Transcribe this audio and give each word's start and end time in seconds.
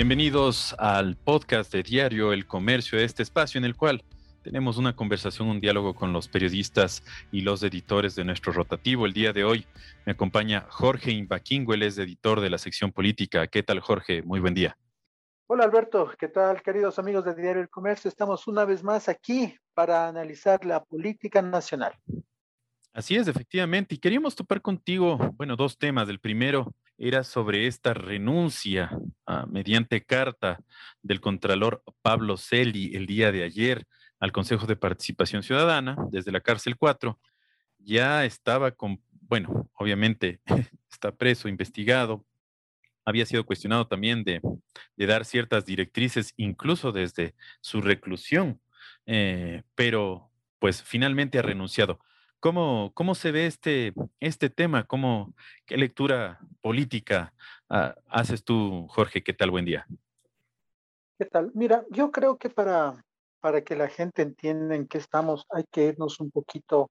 Bienvenidos 0.00 0.74
al 0.78 1.14
podcast 1.14 1.70
de 1.74 1.82
Diario 1.82 2.32
El 2.32 2.46
Comercio, 2.46 2.98
este 2.98 3.22
espacio 3.22 3.58
en 3.58 3.66
el 3.66 3.76
cual 3.76 4.02
tenemos 4.42 4.78
una 4.78 4.96
conversación, 4.96 5.48
un 5.48 5.60
diálogo 5.60 5.94
con 5.94 6.14
los 6.14 6.26
periodistas 6.26 7.04
y 7.30 7.42
los 7.42 7.62
editores 7.62 8.14
de 8.14 8.24
nuestro 8.24 8.50
rotativo. 8.50 9.04
El 9.04 9.12
día 9.12 9.34
de 9.34 9.44
hoy 9.44 9.66
me 10.06 10.12
acompaña 10.12 10.64
Jorge 10.70 11.10
Imbaquingo, 11.10 11.74
él 11.74 11.82
es 11.82 11.98
editor 11.98 12.40
de 12.40 12.48
la 12.48 12.56
sección 12.56 12.92
política. 12.92 13.46
¿Qué 13.46 13.62
tal, 13.62 13.80
Jorge? 13.80 14.22
Muy 14.22 14.40
buen 14.40 14.54
día. 14.54 14.74
Hola 15.48 15.64
Alberto, 15.64 16.10
¿qué 16.18 16.28
tal 16.28 16.62
queridos 16.62 16.98
amigos 16.98 17.26
de 17.26 17.34
Diario 17.34 17.60
El 17.60 17.68
Comercio? 17.68 18.08
Estamos 18.08 18.48
una 18.48 18.64
vez 18.64 18.82
más 18.82 19.06
aquí 19.06 19.54
para 19.74 20.08
analizar 20.08 20.64
la 20.64 20.82
política 20.82 21.42
nacional. 21.42 21.92
Así 22.94 23.16
es, 23.16 23.28
efectivamente. 23.28 23.96
Y 23.96 23.98
queríamos 23.98 24.34
topar 24.34 24.62
contigo, 24.62 25.18
bueno, 25.36 25.56
dos 25.56 25.76
temas. 25.76 26.08
El 26.08 26.20
primero 26.20 26.74
era 27.00 27.24
sobre 27.24 27.66
esta 27.66 27.94
renuncia 27.94 28.90
ah, 29.26 29.46
mediante 29.48 30.04
carta 30.04 30.60
del 31.02 31.20
Contralor 31.20 31.82
Pablo 32.02 32.36
Celi 32.36 32.94
el 32.94 33.06
día 33.06 33.32
de 33.32 33.42
ayer 33.42 33.86
al 34.20 34.32
Consejo 34.32 34.66
de 34.66 34.76
Participación 34.76 35.42
Ciudadana 35.42 35.96
desde 36.10 36.30
la 36.30 36.42
cárcel 36.42 36.76
4. 36.76 37.18
Ya 37.78 38.26
estaba 38.26 38.72
con, 38.72 39.02
bueno, 39.22 39.70
obviamente 39.72 40.40
está 40.92 41.10
preso, 41.16 41.48
investigado, 41.48 42.26
había 43.06 43.24
sido 43.24 43.46
cuestionado 43.46 43.86
también 43.86 44.22
de, 44.22 44.42
dar 44.96 45.24
ciertas 45.24 45.64
directrices, 45.64 46.34
incluso 46.36 46.92
desde 46.92 47.34
su 47.62 47.80
reclusión, 47.80 48.60
eh, 49.06 49.62
pero 49.74 50.30
pues 50.58 50.82
finalmente 50.82 51.38
ha 51.38 51.42
renunciado. 51.42 51.98
¿Cómo, 52.40 52.90
cómo 52.94 53.14
se 53.14 53.32
ve 53.32 53.46
este, 53.46 53.92
este 54.18 54.48
tema? 54.48 54.86
¿Cómo, 54.86 55.34
¿Qué 55.66 55.76
lectura 55.76 56.40
política 56.62 57.34
ah, 57.68 57.94
haces 58.08 58.42
tú, 58.44 58.86
Jorge? 58.88 59.22
¿Qué 59.22 59.34
tal? 59.34 59.50
Buen 59.50 59.66
día. 59.66 59.86
¿Qué 61.18 61.26
tal? 61.26 61.50
Mira, 61.52 61.84
yo 61.90 62.10
creo 62.10 62.38
que 62.38 62.48
para, 62.48 63.04
para 63.40 63.62
que 63.62 63.76
la 63.76 63.88
gente 63.88 64.22
entienda 64.22 64.74
en 64.74 64.88
qué 64.88 64.96
estamos, 64.96 65.44
hay 65.50 65.64
que 65.70 65.88
irnos 65.88 66.18
un 66.18 66.30
poquito 66.30 66.90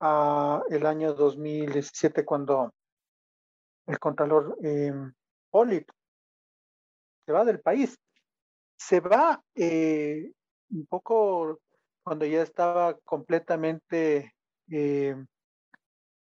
a 0.00 0.62
el 0.68 0.84
año 0.84 1.14
2017 1.14 2.26
cuando 2.26 2.74
el 3.86 3.98
Contralor 3.98 4.58
eh, 4.62 4.92
se 7.24 7.32
va 7.32 7.44
del 7.46 7.60
país. 7.60 7.98
Se 8.76 9.00
va 9.00 9.42
eh, 9.54 10.30
un 10.70 10.86
poco 10.86 11.58
cuando 12.02 12.26
ya 12.26 12.42
estaba 12.42 12.98
completamente 12.98 14.34
eh, 14.70 15.16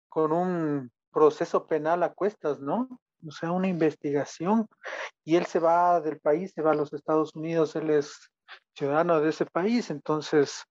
con 0.09 0.33
un 0.33 0.91
proceso 1.13 1.67
penal 1.67 2.03
a 2.03 2.13
cuestas, 2.13 2.61
¿no? 2.61 2.89
O 3.27 3.31
sea, 3.31 3.53
una 3.53 3.69
investigación. 3.69 4.67
Y 5.25 5.37
él 5.37 5.47
se 5.47 5.59
va 5.59 6.01
del 6.01 6.21
país, 6.21 6.53
se 6.53 6.63
va 6.63 6.73
a 6.73 6.75
los 6.75 6.93
Estados 6.93 7.35
Unidos, 7.35 7.77
él 7.77 7.91
es 7.91 8.31
ciudadano 8.75 9.21
de 9.21 9.31
ese 9.31 9.47
país, 9.47 9.91
entonces, 9.91 10.65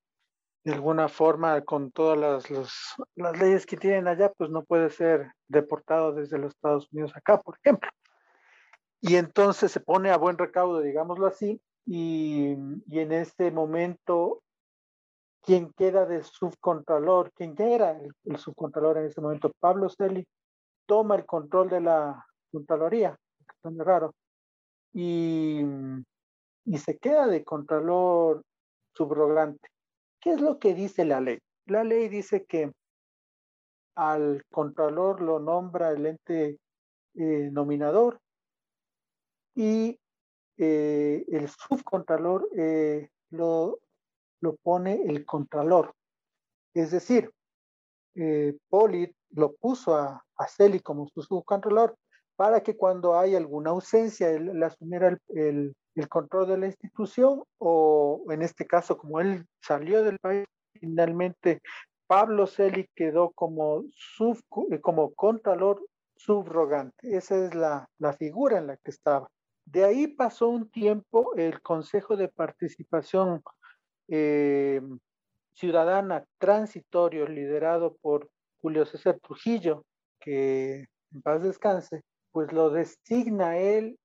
de 0.64 0.74
alguna 0.74 1.10
forma, 1.10 1.62
con 1.62 1.92
todas 1.92 2.18
las, 2.18 2.96
las 3.16 3.40
leyes 3.40 3.66
que 3.66 3.78
tienen 3.78 4.08
allá, 4.08 4.32
pues 4.38 4.50
no 4.50 4.64
puede 4.64 4.90
ser 4.90 5.32
deportado 5.48 6.14
desde 6.14 6.38
los 6.38 6.54
Estados 6.54 6.88
Unidos 6.92 7.12
acá, 7.16 7.40
por 7.42 7.58
ejemplo. 7.58 7.90
Y 9.02 9.18
entonces 9.18 9.72
se 9.72 9.80
pone 9.80 10.10
a 10.10 10.18
buen 10.18 10.38
recaudo, 10.38 10.82
digámoslo 10.82 11.28
así, 11.28 11.62
y, 11.86 12.56
en 12.90 13.12
ese 13.12 13.52
momento 13.52 14.42
quien 15.46 15.72
queda 15.74 16.06
de 16.06 16.24
subcontralor, 16.24 17.32
quien 17.34 17.54
era 17.62 18.00
el, 18.24 18.38
subcontralor 18.38 18.98
en 18.98 19.06
ese 19.06 19.22
momento, 19.22 19.52
Pablo 19.60 19.90
Celi, 19.90 20.28
toma 20.88 21.16
el 21.16 21.26
control 21.26 21.70
de 21.70 21.82
la 21.82 22.26
Contraloría, 22.52 23.16
que 23.62 23.70
es 23.70 23.78
raro, 23.78 24.14
y, 24.94 25.62
y 26.66 26.78
se 26.80 26.98
queda 26.98 27.28
de 27.28 27.44
contralor 27.44 28.44
subrogante. 28.94 29.70
¿Qué 30.20 30.32
es 30.32 30.42
lo 30.42 30.58
que 30.58 30.74
dice 30.74 31.06
la 31.06 31.22
ley? 31.22 31.38
La 31.68 31.84
ley 31.84 32.10
dice 32.10 32.46
que 32.46 32.72
al 33.96 34.44
contralor 34.52 35.22
lo 35.22 35.40
nombra 35.40 35.92
el 35.92 36.06
ente 36.06 36.60
eh, 37.14 37.50
nominador 37.52 38.20
y 39.54 40.00
eh, 40.58 41.26
el 41.28 41.50
subcontralor 41.50 42.50
eh, 42.58 43.10
lo 43.30 43.80
lo 44.46 44.56
pone 44.58 45.02
el 45.08 45.26
contralor. 45.26 45.96
Es 46.76 46.92
decir, 46.92 47.32
eh, 48.16 48.56
lo 49.32 49.54
puso 49.56 49.96
a, 49.96 50.24
a 50.38 50.48
Celi 50.48 50.80
como 50.80 51.08
su 51.08 51.22
subcontralor 51.24 51.98
para 52.36 52.62
que 52.62 52.78
cuando 52.78 53.18
hay 53.18 53.36
alguna 53.36 53.72
ausencia, 53.72 54.30
él, 54.30 54.62
asumiera 54.62 55.18
el, 55.30 55.76
control 56.10 56.48
de 56.48 56.58
la 56.58 56.68
institución 56.68 57.44
o 57.58 58.26
en 58.30 58.42
este 58.42 58.68
caso, 58.68 58.98
como 58.98 59.20
él 59.20 59.46
salió 59.62 60.04
del 60.04 60.20
país, 60.20 60.46
finalmente 60.74 61.62
Pablo 62.06 62.46
Celi 62.46 62.88
quedó 62.94 63.32
como, 63.32 63.84
sub, 63.90 64.38
como 64.82 65.14
contralor 65.16 65.82
subrogante. 66.18 67.16
Esa 67.16 67.46
es 67.46 67.56
la, 67.56 67.90
la 67.98 68.14
figura 68.14 68.60
en 68.60 68.68
la 68.68 68.78
que 68.78 68.92
estaba. 68.92 69.28
De 69.66 69.84
ahí 69.84 70.08
pasó 70.08 70.50
un 70.50 70.70
tiempo 70.70 71.34
el 71.36 71.62
Consejo 71.62 72.16
de 72.16 72.28
Participación 72.28 73.42
eh, 74.08 74.82
ciudadana 75.54 76.26
transitorio 76.38 77.28
liderado 77.28 77.96
por 78.02 78.30
Julio 78.62 78.86
César 78.86 79.20
Trujillo, 79.22 79.86
que 80.20 80.88
en 81.14 81.22
paz 81.22 81.42
descanse, 81.42 82.02
pues 82.32 82.52
lo 82.52 82.70
designa 82.70 83.58
él 83.58 83.98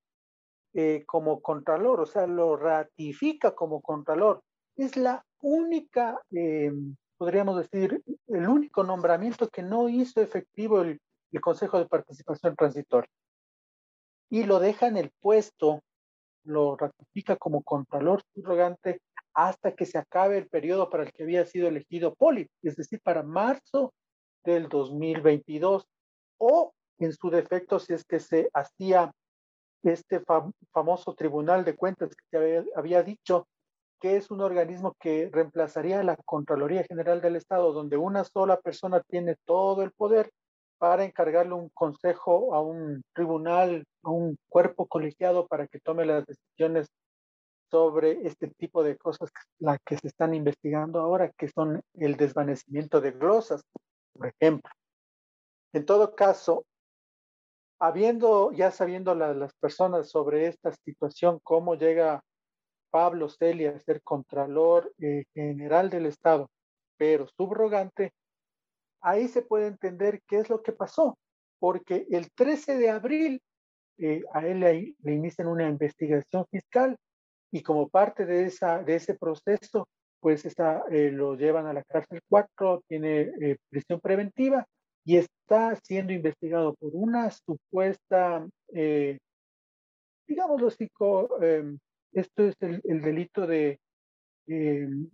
eh, 0.73 1.03
como 1.05 1.41
contralor, 1.41 1.99
o 1.99 2.05
sea, 2.05 2.27
lo 2.27 2.55
ratifica 2.55 3.53
como 3.53 3.81
contralor. 3.81 4.41
Es 4.77 4.95
la 4.95 5.25
única, 5.41 6.21
eh, 6.31 6.71
podríamos 7.17 7.57
decir, 7.57 8.01
el 8.27 8.47
único 8.47 8.83
nombramiento 8.83 9.49
que 9.49 9.63
no 9.63 9.89
hizo 9.89 10.21
efectivo 10.21 10.81
el, 10.81 11.01
el 11.31 11.41
Consejo 11.41 11.77
de 11.77 11.87
Participación 11.87 12.55
Transitoria. 12.55 13.09
Y 14.29 14.45
lo 14.45 14.59
deja 14.59 14.87
en 14.87 14.95
el 14.95 15.11
puesto, 15.19 15.81
lo 16.43 16.77
ratifica 16.77 17.35
como 17.35 17.63
contralor 17.63 18.21
subrogante 18.33 19.01
hasta 19.33 19.75
que 19.75 19.85
se 19.85 19.97
acabe 19.97 20.37
el 20.37 20.47
periodo 20.47 20.89
para 20.89 21.03
el 21.03 21.11
que 21.11 21.23
había 21.23 21.45
sido 21.45 21.67
elegido 21.67 22.15
Poli, 22.15 22.49
es 22.61 22.75
decir, 22.75 22.99
para 23.01 23.23
marzo 23.23 23.93
del 24.43 24.69
2022, 24.69 25.85
o 26.37 26.73
en 26.99 27.13
su 27.13 27.29
defecto, 27.29 27.79
si 27.79 27.93
es 27.93 28.03
que 28.03 28.19
se 28.19 28.49
hacía 28.53 29.11
este 29.83 30.21
famoso 30.71 31.15
Tribunal 31.15 31.65
de 31.65 31.75
Cuentas 31.75 32.09
que 32.09 32.25
te 32.29 32.65
había, 32.75 33.03
dicho 33.03 33.47
que 33.99 34.17
es 34.17 34.31
un 34.31 34.41
organismo 34.41 34.95
que 34.99 35.29
reemplazaría 35.31 35.99
a 35.99 36.03
la 36.03 36.17
Contraloría 36.17 36.83
General 36.83 37.21
del 37.21 37.35
Estado, 37.35 37.71
donde 37.71 37.97
una 37.97 38.23
sola 38.23 38.59
persona 38.59 39.01
tiene 39.07 39.35
todo 39.45 39.83
el 39.83 39.91
poder 39.91 40.31
para 40.79 41.05
encargarle 41.05 41.53
un 41.53 41.69
consejo 41.69 42.55
a 42.55 42.61
un 42.61 43.03
tribunal, 43.13 43.83
a 44.03 44.09
un 44.09 44.37
cuerpo 44.49 44.87
colegiado 44.87 45.47
para 45.47 45.67
que 45.67 45.79
tome 45.79 46.05
las 46.05 46.25
decisiones 46.25 46.87
sobre 47.71 48.27
este 48.27 48.49
tipo 48.49 48.83
de 48.83 48.97
cosas 48.97 49.31
la 49.59 49.77
que 49.79 49.97
se 49.97 50.09
están 50.09 50.33
investigando 50.33 50.99
ahora, 50.99 51.31
que 51.31 51.47
son 51.47 51.81
el 51.93 52.17
desvanecimiento 52.17 52.99
de 52.99 53.11
glosas, 53.11 53.63
por 54.13 54.27
ejemplo. 54.27 54.69
En 55.73 55.85
todo 55.85 56.13
caso, 56.13 56.65
habiendo, 57.79 58.51
ya 58.51 58.71
sabiendo 58.71 59.15
las 59.15 59.53
personas 59.53 60.09
sobre 60.09 60.47
esta 60.47 60.73
situación, 60.83 61.39
cómo 61.43 61.75
llega 61.75 62.21
Pablo 62.91 63.29
Celia 63.29 63.71
a 63.71 63.79
ser 63.79 64.01
Contralor 64.03 64.93
eh, 64.99 65.23
General 65.33 65.89
del 65.89 66.07
Estado, 66.07 66.49
pero 66.97 67.25
subrogante, 67.37 68.11
ahí 68.99 69.29
se 69.29 69.43
puede 69.43 69.67
entender 69.67 70.21
qué 70.27 70.39
es 70.39 70.49
lo 70.49 70.61
que 70.61 70.73
pasó, 70.73 71.17
porque 71.57 72.05
el 72.11 72.29
13 72.31 72.77
de 72.77 72.89
abril 72.89 73.41
eh, 73.97 74.23
a 74.33 74.45
él 74.45 74.59
le 74.59 75.13
inician 75.13 75.47
una 75.47 75.69
investigación 75.69 76.45
fiscal 76.51 76.97
y 77.51 77.61
como 77.61 77.89
parte 77.89 78.25
de, 78.25 78.45
esa, 78.45 78.81
de 78.81 78.95
ese 78.95 79.15
proceso, 79.15 79.87
pues 80.19 80.45
está, 80.45 80.83
eh, 80.89 81.11
lo 81.11 81.35
llevan 81.35 81.67
a 81.67 81.73
la 81.73 81.83
cárcel 81.83 82.21
4, 82.29 82.83
tiene 82.87 83.31
eh, 83.41 83.57
prisión 83.69 83.99
preventiva 83.99 84.65
y 85.03 85.17
está 85.17 85.75
siendo 85.83 86.13
investigado 86.13 86.75
por 86.75 86.91
una 86.93 87.29
supuesta, 87.31 88.47
eh, 88.73 89.17
digámoslo 90.27 90.67
así, 90.67 90.87
em, 91.41 91.79
esto 92.13 92.43
es 92.43 92.55
el, 92.61 92.81
el 92.85 93.01
delito 93.01 93.47
de 93.47 93.79
em, 94.47 95.09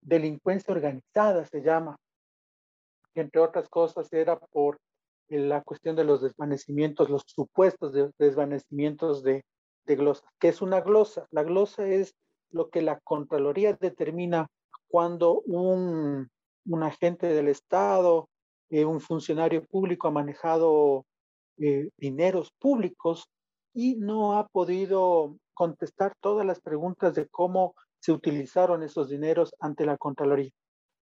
delincuencia 0.00 0.72
organizada, 0.72 1.44
se 1.46 1.62
llama, 1.62 1.96
que 3.12 3.20
entre 3.20 3.40
otras 3.40 3.68
cosas 3.68 4.12
era 4.12 4.38
por 4.38 4.78
la 5.28 5.62
cuestión 5.62 5.96
de 5.96 6.04
los 6.04 6.22
desvanecimientos, 6.22 7.10
los 7.10 7.24
supuestos 7.26 7.92
desvanecimientos 8.18 9.22
de, 9.22 9.44
de 9.86 9.96
glosa. 9.96 10.24
¿Qué 10.38 10.48
es 10.48 10.62
una 10.62 10.80
glosa? 10.80 11.26
La 11.30 11.42
glosa 11.42 11.86
es 11.86 12.14
lo 12.50 12.70
que 12.70 12.82
la 12.82 13.00
Contraloría 13.00 13.74
determina 13.74 14.48
cuando 14.88 15.40
un, 15.40 16.28
un 16.66 16.82
agente 16.82 17.26
del 17.26 17.48
Estado, 17.48 18.28
eh, 18.70 18.84
un 18.84 19.00
funcionario 19.00 19.64
público 19.64 20.08
ha 20.08 20.12
manejado 20.12 21.04
eh, 21.58 21.90
dineros 21.98 22.52
públicos 22.58 23.28
y 23.72 23.96
no 23.96 24.38
ha 24.38 24.46
podido 24.48 25.36
contestar 25.52 26.14
todas 26.20 26.46
las 26.46 26.60
preguntas 26.60 27.14
de 27.14 27.28
cómo 27.28 27.74
se 28.00 28.12
utilizaron 28.12 28.82
esos 28.82 29.08
dineros 29.08 29.54
ante 29.60 29.86
la 29.86 29.96
Contraloría. 29.96 30.50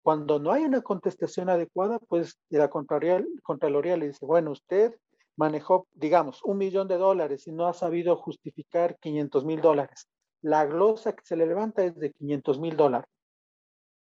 Cuando 0.04 0.40
no 0.40 0.52
hay 0.52 0.64
una 0.64 0.82
contestación 0.82 1.50
adecuada, 1.50 2.00
pues 2.00 2.38
la 2.50 2.70
Contraloría, 2.70 3.26
Contraloría 3.44 3.98
le 3.98 4.08
dice, 4.08 4.26
bueno, 4.26 4.52
usted 4.52 4.96
manejó, 5.38 5.88
digamos, 5.94 6.44
un 6.44 6.58
millón 6.58 6.88
de 6.88 6.98
dólares 6.98 7.48
y 7.48 7.52
no 7.52 7.68
ha 7.68 7.74
sabido 7.74 8.18
justificar 8.18 8.98
500 9.00 9.46
mil 9.46 9.62
dólares. 9.62 10.08
La 10.42 10.66
glosa 10.66 11.14
que 11.14 11.24
se 11.24 11.38
le 11.38 11.46
levanta 11.46 11.84
es 11.86 11.96
de 11.96 12.12
500 12.12 12.60
mil 12.60 12.76
dólares. 12.76 13.10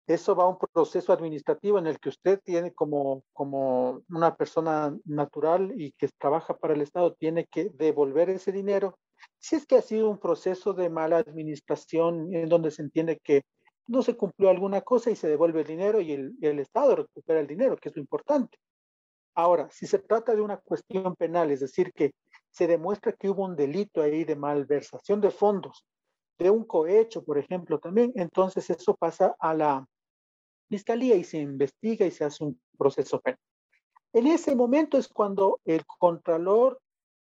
Eso 0.09 0.35
va 0.35 0.45
a 0.45 0.49
un 0.49 0.59
proceso 0.59 1.13
administrativo 1.13 1.79
en 1.79 1.87
el 1.87 2.01
que 2.01 2.09
usted 2.09 2.41
tiene 2.45 2.73
como, 2.73 3.23
como 3.33 4.03
una 4.09 4.35
persona 4.35 4.97
natural 5.05 5.73
y 5.77 5.93
que 5.93 6.09
trabaja 6.19 6.57
para 6.57 6.75
el 6.75 6.83
Estado, 6.83 7.15
tiene 7.15 7.47
que 7.47 7.71
devolver 7.71 8.29
ese 8.29 8.51
dinero. 8.51 8.99
Si 9.39 9.55
es 9.55 9.65
que 9.65 9.77
ha 9.77 9.83
sido 9.83 10.11
un 10.11 10.19
proceso 10.19 10.73
de 10.73 10.91
mala 10.91 11.19
administración 11.19 12.35
en 12.35 12.49
donde 12.49 12.73
se 12.73 12.83
entiende 12.83 13.21
que 13.23 13.43
no 13.87 14.03
se 14.03 14.17
cumplió 14.17 14.51
alguna 14.51 14.81
cosa 14.81 15.11
y 15.11 15.17
se 15.17 15.29
devuelve 15.29 15.61
el 15.61 15.67
dinero 15.69 16.01
y 16.01 16.13
el, 16.13 16.33
el 16.41 16.59
Estado 16.59 16.97
recupera 16.97 17.39
el 17.39 17.47
dinero, 17.47 17.77
que 17.77 17.89
es 17.89 17.97
lo 17.97 18.03
importante. 18.03 18.59
Ahora, 19.35 19.69
si 19.71 19.87
se 19.87 19.99
trata 19.99 20.35
de 20.35 20.43
una 20.43 20.59
cuestión 20.59 21.17
penal, 21.17 21.51
es 21.51 21.61
decir, 21.61 21.93
que 21.93 22.13
se 22.51 22.67
demuestra 22.67 23.13
que 23.13 23.31
hubo 23.31 23.45
un 23.45 23.57
delito 23.57 24.03
ahí 24.03 24.25
de 24.25 24.37
malversación 24.37 25.21
de 25.21 25.31
fondos, 25.31 25.85
de 26.39 26.51
un 26.51 26.65
cohecho, 26.65 27.25
por 27.25 27.39
ejemplo, 27.39 27.79
también, 27.79 28.13
entonces 28.15 28.69
eso 28.69 28.95
pasa 28.95 29.35
a 29.39 29.55
la 29.55 29.87
fiscalía 30.69 31.17
y 31.17 31.25
se 31.25 31.39
investiga 31.39 32.05
y 32.07 32.11
se 32.11 32.25
hace 32.25 32.45
un 32.45 32.61
proceso 32.77 33.21
penal. 33.21 33.39
En 34.13 34.27
ese 34.27 34.55
momento 34.55 34.99
es 34.99 35.09
cuando 35.09 35.61
el 35.65 35.85
contralor 35.87 36.79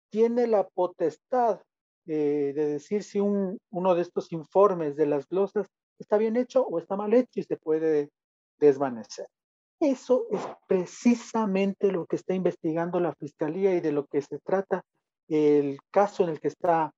tiene 0.10 0.48
la 0.48 0.68
potestad 0.68 1.60
eh, 2.06 2.54
de 2.56 2.66
decir 2.68 3.04
si 3.04 3.20
un, 3.20 3.60
uno 3.70 3.96
de 3.96 4.02
estos 4.02 4.32
informes 4.32 4.96
de 4.96 5.06
las 5.08 5.28
glosas 5.28 5.68
está 6.00 6.18
bien 6.18 6.38
hecho 6.38 6.66
o 6.66 6.80
está 6.80 6.96
mal 6.96 7.14
hecho 7.14 7.42
y 7.42 7.44
se 7.44 7.58
puede 7.58 8.10
desvanecer. 8.60 9.28
Eso 9.80 10.26
es 10.32 10.42
precisamente 10.68 11.92
lo 11.92 12.06
que 12.08 12.16
está 12.16 12.34
investigando 12.34 13.00
la 13.00 13.14
fiscalía 13.14 13.76
y 13.76 13.80
de 13.80 13.92
lo 13.92 14.08
que 14.08 14.22
se 14.22 14.40
trata 14.40 14.84
el 15.28 15.78
caso 15.92 16.24
en 16.24 16.30
el 16.30 16.40
que 16.40 16.48
está 16.48 16.92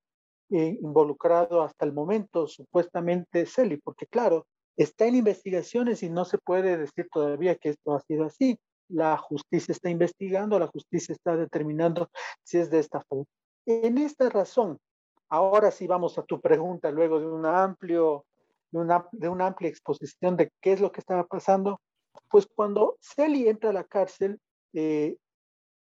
eh, 0.49 0.77
involucrado 0.81 1.61
hasta 1.61 1.85
el 1.85 1.93
momento 1.93 2.47
supuestamente 2.47 3.45
Celi, 3.45 3.77
porque 3.77 4.07
claro, 4.07 4.47
está 4.77 5.05
en 5.07 5.15
investigaciones 5.15 6.03
y 6.03 6.09
no 6.09 6.25
se 6.25 6.37
puede 6.37 6.77
decir 6.77 7.07
todavía 7.11 7.55
que 7.55 7.69
esto 7.69 7.93
ha 7.93 7.99
sido 8.01 8.25
así. 8.25 8.57
La 8.87 9.17
justicia 9.17 9.71
está 9.73 9.89
investigando, 9.89 10.57
la 10.57 10.67
justicia 10.67 11.13
está 11.13 11.35
determinando 11.35 12.09
si 12.43 12.57
es 12.57 12.71
de 12.71 12.79
esta 12.79 13.01
forma. 13.01 13.25
En 13.65 13.97
esta 13.97 14.29
razón, 14.29 14.79
ahora 15.27 15.69
sí 15.69 15.85
vamos 15.85 16.17
a 16.17 16.23
tu 16.23 16.39
pregunta, 16.39 16.89
luego 16.91 17.19
de 17.19 17.27
una, 17.27 17.63
amplio, 17.63 18.25
de 18.71 18.79
una, 18.79 19.05
de 19.11 19.29
una 19.29 19.47
amplia 19.47 19.69
exposición 19.69 20.37
de 20.37 20.49
qué 20.61 20.73
es 20.73 20.81
lo 20.81 20.91
que 20.91 21.01
estaba 21.01 21.25
pasando, 21.25 21.79
pues 22.29 22.47
cuando 22.47 22.97
Celi 22.99 23.47
entra 23.47 23.69
a 23.69 23.73
la 23.73 23.83
cárcel, 23.83 24.39
eh, 24.73 25.17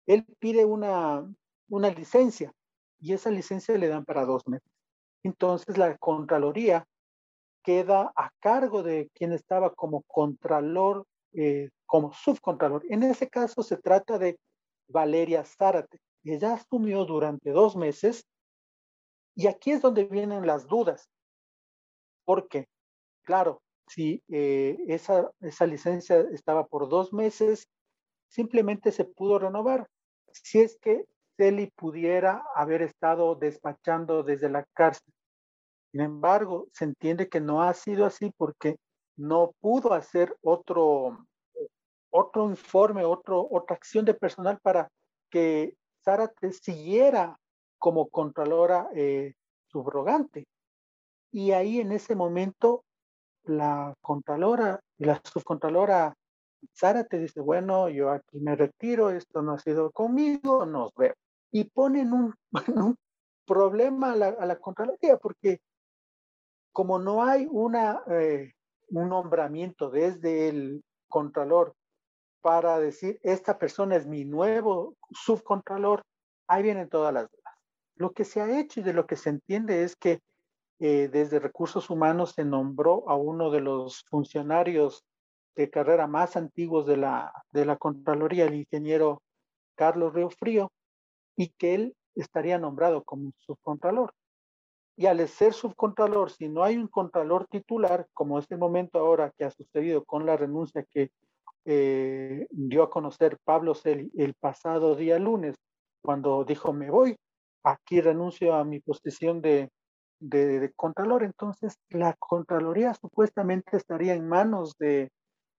él 0.05 0.25
pide 0.39 0.65
una, 0.65 1.25
una 1.69 1.89
licencia 1.89 2.51
y 2.99 3.13
esa 3.13 3.29
licencia 3.29 3.77
le 3.77 3.87
dan 3.87 4.05
para 4.05 4.25
dos 4.25 4.47
meses. 4.47 4.69
Entonces 5.23 5.77
la 5.77 5.97
Contraloría 5.97 6.85
queda 7.63 8.13
a 8.15 8.29
cargo 8.39 8.83
de 8.83 9.09
quien 9.15 9.33
estaba 9.33 9.73
como 9.73 10.03
Contralor, 10.03 11.05
eh, 11.33 11.69
como 11.85 12.13
subcontralor. 12.13 12.83
En 12.89 13.03
ese 13.03 13.27
caso 13.27 13.63
se 13.63 13.77
trata 13.77 14.19
de 14.19 14.37
Valeria 14.87 15.43
Zárate. 15.43 15.99
Ella 16.23 16.53
asumió 16.53 17.05
durante 17.05 17.51
dos 17.51 17.75
meses 17.75 18.25
y 19.35 19.47
aquí 19.47 19.71
es 19.71 19.81
donde 19.81 20.05
vienen 20.05 20.45
las 20.45 20.67
dudas. 20.67 21.09
Porque, 22.23 22.67
claro, 23.23 23.61
si 23.87 24.23
eh, 24.29 24.77
esa, 24.87 25.31
esa 25.41 25.65
licencia 25.65 26.19
estaba 26.31 26.65
por 26.65 26.89
dos 26.89 27.13
meses, 27.13 27.67
simplemente 28.27 28.91
se 28.91 29.05
pudo 29.05 29.39
renovar. 29.39 29.87
Si 30.31 30.59
es 30.59 30.77
que 30.77 31.05
Celi 31.37 31.71
pudiera 31.75 32.43
haber 32.55 32.81
estado 32.81 33.35
despachando 33.35 34.23
desde 34.23 34.49
la 34.49 34.65
cárcel. 34.73 35.13
Sin 35.91 36.01
embargo, 36.01 36.67
se 36.73 36.85
entiende 36.85 37.29
que 37.29 37.39
no 37.39 37.61
ha 37.61 37.73
sido 37.73 38.05
así 38.05 38.31
porque 38.37 38.77
no 39.17 39.53
pudo 39.61 39.93
hacer 39.93 40.35
otro, 40.41 41.25
otro 42.09 42.49
informe, 42.49 43.05
otro, 43.05 43.47
otra 43.49 43.75
acción 43.75 44.05
de 44.05 44.13
personal 44.13 44.59
para 44.61 44.89
que 45.29 45.75
Zárate 46.03 46.51
siguiera 46.51 47.37
como 47.77 48.09
contralora 48.09 48.89
eh, 48.95 49.33
subrogante. 49.67 50.45
Y 51.31 51.51
ahí 51.51 51.79
en 51.79 51.91
ese 51.91 52.15
momento 52.15 52.83
la 53.47 53.93
contralora 54.01 54.79
y 54.97 55.05
la 55.05 55.21
subcontralora 55.23 56.13
Zárate 56.75 57.19
dice, 57.19 57.41
bueno, 57.41 57.89
yo 57.89 58.09
aquí 58.09 58.39
me 58.39 58.55
retiro, 58.55 59.11
esto 59.11 59.41
no 59.41 59.53
ha 59.53 59.59
sido 59.59 59.91
conmigo, 59.91 60.65
nos 60.65 60.93
vemos 60.95 61.17
y 61.55 61.63
ponen 61.63 62.11
un, 62.11 62.33
un 62.75 62.97
problema 63.45 64.11
a 64.11 64.15
la, 64.17 64.27
a 64.27 64.45
la, 64.45 64.57
Contraloría, 64.57 65.15
porque 65.15 65.59
como 66.73 66.99
no 66.99 67.23
hay 67.23 67.47
una, 67.49 68.03
eh, 68.09 68.51
un 68.89 69.07
nombramiento 69.07 69.89
desde 69.89 70.49
el 70.49 70.83
Contralor 71.07 71.73
para 72.41 72.77
decir, 72.79 73.19
esta 73.23 73.57
persona 73.57 73.95
es 73.95 74.05
mi 74.05 74.25
nuevo 74.25 74.95
subcontralor, 75.11 76.01
ahí 76.47 76.63
vienen 76.63 76.89
todas 76.89 77.13
las 77.13 77.31
dudas. 77.31 77.53
Lo 77.95 78.11
que 78.11 78.25
se 78.25 78.41
ha 78.41 78.59
hecho 78.59 78.81
y 78.81 78.83
de 78.83 78.91
lo 78.91 79.07
que 79.07 79.15
se 79.15 79.29
entiende 79.29 79.83
es 79.83 79.95
que 79.95 80.19
eh, 80.79 81.09
desde 81.11 81.39
recursos 81.39 81.89
humanos 81.89 82.33
se 82.35 82.43
nombró 82.43 83.09
a 83.09 83.15
uno 83.15 83.49
de 83.49 83.61
los 83.61 84.03
funcionarios 84.09 85.05
de 85.55 85.69
carrera 85.69 86.05
más 86.05 86.35
antiguos 86.35 86.85
de 86.85 86.97
la, 86.97 87.31
de 87.51 87.65
la 87.65 87.77
Contraloría, 87.77 88.45
el 88.45 88.55
ingeniero 88.55 89.21
Carlos 89.75 90.13
Río 90.13 90.29
Frío, 90.29 90.71
y 91.37 91.49
que 91.49 91.75
él 91.75 91.95
estaría 92.15 92.57
nombrado 92.57 93.03
como 93.03 93.31
subcontralor. 93.37 94.13
Y 94.97 95.05
al 95.07 95.25
ser 95.27 95.53
subcontralor, 95.53 96.31
si 96.31 96.49
no 96.49 96.63
hay 96.63 96.77
un 96.77 96.87
contralor 96.87 97.47
titular, 97.47 98.07
como 98.13 98.39
este 98.39 98.57
momento 98.57 98.99
ahora 98.99 99.31
que 99.37 99.45
ha 99.45 99.51
sucedido 99.51 100.03
con 100.03 100.25
la 100.25 100.37
renuncia 100.37 100.85
que 100.93 101.11
eh, 101.65 102.47
dio 102.49 102.83
a 102.83 102.89
conocer 102.89 103.37
Pablo 103.43 103.75
Celi 103.75 104.11
el 104.15 104.33
pasado 104.35 104.95
día 104.95 105.19
lunes, 105.19 105.55
cuando 106.01 106.43
dijo 106.45 106.71
me 106.71 106.91
voy, 106.91 107.17
aquí 107.63 107.99
renuncio 107.99 108.53
a 108.53 108.63
mi 108.63 108.79
posición 108.79 109.41
de, 109.41 109.69
de, 110.29 110.59
de 110.59 110.73
contralor, 110.73 111.23
entonces 111.23 111.77
la 111.89 112.13
Contraloría 112.13 112.93
supuestamente 112.93 113.77
estaría 113.77 114.13
en 114.13 114.27
manos 114.27 114.75
de, 114.77 115.11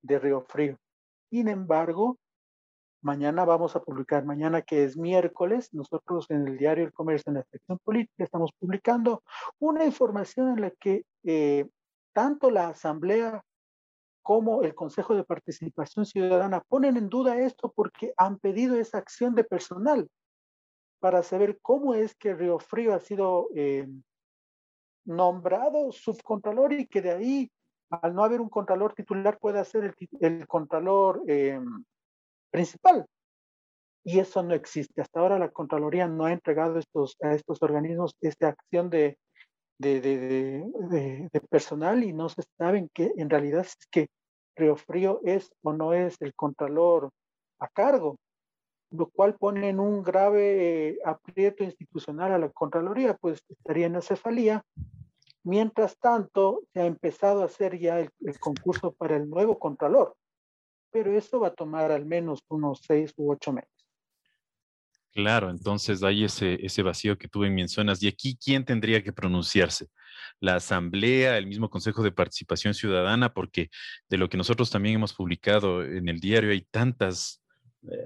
de 0.03 0.19
Río 0.19 0.43
Frío. 0.43 0.77
Sin 1.31 1.49
embargo, 1.49 2.19
Mañana 3.07 3.45
vamos 3.45 3.77
a 3.77 3.83
publicar, 3.85 4.25
mañana 4.25 4.63
que 4.63 4.83
es 4.83 4.97
miércoles, 4.97 5.73
nosotros 5.73 6.27
en 6.29 6.49
el 6.49 6.59
diario 6.59 6.85
El 6.85 6.93
Comercio, 6.93 7.31
en 7.31 7.37
la 7.37 7.45
sección 7.45 7.79
política, 7.85 8.25
estamos 8.25 8.51
publicando 8.59 9.23
una 9.61 9.85
información 9.85 10.49
en 10.49 10.61
la 10.61 10.71
que 10.73 11.05
eh, 11.23 11.69
tanto 12.13 12.51
la 12.51 12.67
Asamblea 12.67 13.45
como 14.23 14.63
el 14.63 14.75
Consejo 14.75 15.15
de 15.15 15.23
Participación 15.23 16.05
Ciudadana 16.05 16.63
ponen 16.67 16.97
en 16.97 17.09
duda 17.09 17.39
esto 17.39 17.73
porque 17.77 18.13
han 18.17 18.39
pedido 18.39 18.75
esa 18.75 18.99
acción 18.99 19.37
de 19.37 19.45
personal 19.45 20.09
para 20.99 21.23
saber 21.23 21.61
cómo 21.63 21.95
es 21.95 22.17
que 22.17 22.35
Río 22.35 22.59
Frío 22.59 22.93
ha 22.93 22.99
sido 22.99 23.51
eh, 23.55 23.87
nombrado 25.07 25.91
subcontralor 25.93 26.73
y 26.73 26.87
que 26.87 27.01
de 27.01 27.13
ahí, 27.13 27.51
al 27.91 28.15
no 28.15 28.25
haber 28.25 28.41
un 28.41 28.49
contralor 28.49 28.93
titular, 28.95 29.39
pueda 29.39 29.65
ser 29.65 29.85
el, 29.85 29.95
el 30.21 30.47
contralor 30.47 31.23
eh, 31.29 31.61
principal. 32.51 33.07
Y 34.05 34.21
eso 34.21 34.43
no 34.43 34.55
existe. 34.55 35.01
Hasta 35.01 35.19
ahora 35.19 35.39
la 35.39 35.51
Contraloría 35.51 36.07
no 36.07 36.27
ha 36.27 36.33
entregado 36.33 36.79
estos, 36.79 37.17
a 37.23 37.33
estos 37.33 37.63
organismos 37.63 38.15
esta 38.21 38.49
acción 38.49 38.89
de, 38.89 39.19
de, 39.79 40.01
de, 40.01 41.29
de, 41.33 41.41
personal 41.51 42.05
y 42.05 42.13
no 42.13 42.29
se 42.29 42.43
saben 42.57 42.89
que 42.95 43.13
en 43.17 43.29
realidad 43.29 43.63
es 43.63 43.77
que 43.91 44.09
Río 44.55 44.77
Frío 44.77 45.21
es 45.25 45.51
o 45.63 45.73
no 45.73 45.93
es 45.93 46.17
el 46.21 46.35
Contralor 46.35 47.11
a 47.59 47.69
cargo, 47.69 48.17
lo 48.97 49.09
cual 49.09 49.37
pone 49.37 49.69
en 49.69 49.81
un 49.81 50.03
grave 50.03 50.89
eh, 50.89 50.99
aprieto 51.05 51.65
institucional 51.65 52.33
a 52.33 52.39
la 52.39 52.49
Contraloría, 52.51 53.15
pues 53.15 53.43
estaría 53.49 53.87
en 53.87 53.97
acefalía. 53.97 54.65
Mientras 55.43 55.97
tanto, 55.99 56.63
se 56.73 56.81
ha 56.81 56.87
empezado 56.87 57.43
a 57.43 57.47
hacer 57.47 57.79
ya 57.79 58.01
el, 58.01 58.11
concurso 58.41 58.93
para 58.93 59.17
el 59.17 59.29
nuevo 59.29 59.59
Contralor 59.59 60.17
pero 60.97 61.15
esto 61.15 61.41
va 61.41 61.49
a 61.49 61.55
tomar 61.55 61.93
al 61.93 62.07
menos 62.07 62.41
unos 62.49 62.81
seis 62.87 63.13
u 63.19 63.31
ocho 63.31 63.53
meses. 63.53 63.71
Claro, 65.13 65.51
entonces 65.51 66.03
hay 66.03 66.25
ese, 66.25 66.59
ese 66.65 66.83
vacío 66.83 67.19
que 67.19 67.29
tú 67.29 67.41
mencionas. 67.41 68.03
¿Y 68.03 68.09
aquí 68.09 68.39
quién 68.43 68.65
tendría 68.65 69.03
que 69.03 69.13
pronunciarse? 69.13 69.89
¿La 70.41 70.55
Asamblea, 70.55 71.37
el 71.37 71.47
mismo 71.47 71.69
Consejo 71.69 72.03
de 72.03 72.13
Participación 72.13 72.73
Ciudadana? 72.73 73.35
Porque 73.35 73.69
de 74.09 74.17
lo 74.17 74.31
que 74.31 74.39
nosotros 74.39 74.71
también 74.71 74.95
hemos 74.95 75.13
publicado 75.13 75.85
en 75.85 76.09
el 76.09 76.19
diario 76.19 76.51
hay 76.51 76.63
tantas 76.63 77.43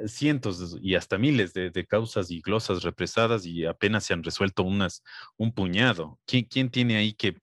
cientos 0.07 0.79
y 0.83 0.95
hasta 0.95 1.19
miles 1.19 1.53
de, 1.53 1.87
causas 1.87 2.31
y 2.31 2.41
glosas 2.41 2.83
represadas 2.83 3.47
y 3.47 3.65
apenas 3.65 4.05
se 4.05 4.13
han 4.13 4.23
resuelto 4.23 4.63
unas, 4.63 5.03
un 5.37 5.53
puñado. 5.53 6.19
¿Quién, 6.27 6.45
quién 6.45 6.71
tiene 6.71 6.97
ahí 6.97 7.15
que 7.15 7.37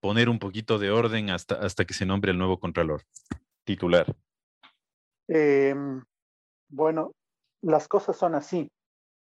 poner 0.00 0.28
un 0.28 0.38
poquito 0.38 0.78
de 0.78 0.90
orden 0.90 1.30
hasta, 1.30 1.56
hasta 1.56 1.84
que 1.84 1.94
se 1.94 2.06
nombre 2.06 2.32
el 2.32 2.38
nuevo 2.38 2.58
Contralor 2.58 3.02
titular? 3.64 4.14
Em, 5.28 6.02
bueno, 6.68 7.12
las 7.62 7.88
cosas 7.88 8.16
son 8.16 8.34
así. 8.34 8.70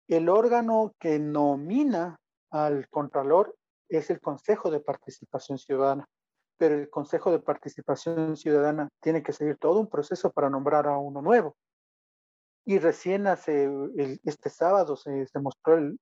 El 0.07 0.29
órgano 0.29 0.93
que 0.99 1.19
nomina 1.19 2.17
al 2.51 2.87
Contralor 2.89 3.55
es 3.89 4.09
el 4.09 4.19
Consejo 4.19 4.71
de 4.71 4.79
Participación 4.79 5.57
Ciudadana, 5.57 6.05
pero 6.57 6.75
el 6.75 6.89
Consejo 6.89 7.31
de 7.31 7.39
Participación 7.39 8.37
Ciudadana 8.37 8.89
tiene 9.01 9.23
que 9.23 9.33
seguir 9.33 9.57
todo 9.57 9.79
un 9.79 9.89
proceso 9.89 10.31
para 10.31 10.49
nombrar 10.49 10.87
a 10.87 10.97
uno 10.97 11.21
nuevo. 11.21 11.55
Y 12.65 12.79
recién 12.79 13.27
hace, 13.27 13.69
este 14.23 14.49
sábado 14.49 14.95
se, 14.95 15.27
mostró 15.39 15.77
el, 15.77 15.99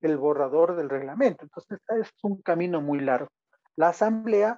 el, 0.00 0.16
borrador 0.16 0.74
del 0.74 0.88
reglamento, 0.88 1.44
entonces 1.44 1.78
es 2.00 2.10
un 2.22 2.40
camino 2.40 2.80
muy 2.80 3.00
largo. 3.00 3.28
La 3.76 3.88
Asamblea 3.88 4.56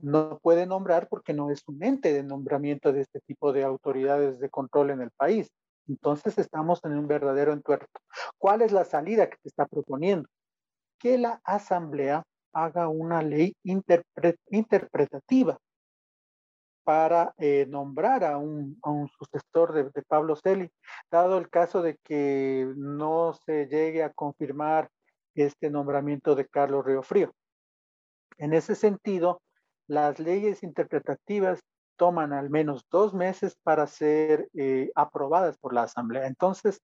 no 0.00 0.40
puede 0.42 0.66
nombrar 0.66 1.08
porque 1.08 1.32
no 1.32 1.50
es 1.50 1.62
un 1.68 1.82
ente 1.84 2.12
de 2.12 2.24
nombramiento 2.24 2.92
de 2.92 3.02
este 3.02 3.20
tipo 3.20 3.52
de 3.52 3.62
autoridades 3.62 4.40
de 4.40 4.50
control 4.50 4.90
en 4.90 5.02
el 5.02 5.10
país. 5.12 5.48
Entonces 5.86 6.36
estamos 6.38 6.84
en 6.84 6.98
un 6.98 7.06
verdadero 7.06 7.52
entuerto. 7.52 8.00
¿Cuál 8.38 8.62
es 8.62 8.72
la 8.72 8.84
salida 8.84 9.28
que 9.28 9.36
se 9.42 9.48
está 9.48 9.66
proponiendo? 9.66 10.28
Que 10.98 11.18
la 11.18 11.40
Asamblea 11.44 12.24
haga 12.52 12.88
una 12.88 13.22
ley 13.22 13.54
interpretativa 13.62 15.58
para 16.84 17.34
eh, 17.38 17.66
nombrar 17.68 18.24
a 18.24 18.38
un, 18.38 18.78
sucesor 19.18 19.72
de, 19.72 20.02
Pablo 20.02 20.36
Celi, 20.36 20.70
dado 21.10 21.38
el 21.38 21.48
caso 21.48 21.82
de 21.82 21.96
que 22.04 22.72
no 22.76 23.34
se 23.46 23.66
llegue 23.66 24.02
a 24.02 24.12
confirmar 24.12 24.90
este 25.34 25.70
nombramiento 25.70 26.34
de 26.34 26.46
Carlos 26.46 26.84
Río 26.84 27.02
Frío. 27.02 27.32
En 28.38 28.52
ese 28.52 28.74
sentido, 28.74 29.40
las 29.86 30.18
leyes 30.18 30.62
interpretativas 30.62 31.60
toman 31.96 32.32
al 32.32 32.50
menos 32.50 32.86
dos 32.90 33.14
meses 33.14 33.56
para 33.62 33.86
ser 33.86 34.48
eh, 34.54 34.90
aprobadas 34.94 35.58
por 35.58 35.72
la 35.72 35.84
Asamblea. 35.84 36.26
Entonces, 36.26 36.80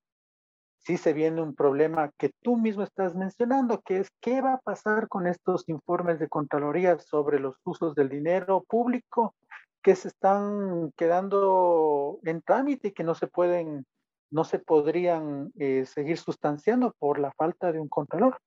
sí 0.78 0.96
se 0.96 1.12
viene 1.12 1.42
un 1.42 1.54
problema 1.54 2.10
que 2.18 2.30
tú 2.42 2.56
mismo 2.56 2.82
estás 2.82 3.14
mencionando, 3.14 3.80
que 3.80 3.98
es 3.98 4.08
qué 4.20 4.40
va 4.40 4.54
a 4.54 4.60
pasar 4.60 5.08
con 5.08 5.26
estos 5.26 5.68
informes 5.68 6.18
de 6.18 6.28
Contraloría 6.28 6.98
sobre 6.98 7.40
los 7.40 7.56
usos 7.64 7.94
del 7.94 8.08
dinero 8.08 8.64
público 8.68 9.34
que 9.82 9.94
se 9.94 10.08
están 10.08 10.92
quedando 10.96 12.18
en 12.24 12.42
trámite 12.42 12.88
y 12.88 12.92
que 12.92 13.04
no 13.04 13.14
se 13.14 13.26
pueden, 13.26 13.86
no 14.30 14.44
se 14.44 14.58
podrían 14.58 15.52
eh, 15.58 15.84
seguir 15.86 16.18
sustanciando 16.18 16.94
por 16.98 17.18
la 17.18 17.32
falta 17.32 17.72
de 17.72 17.80
un 17.80 17.88
Contralor. 17.88 18.38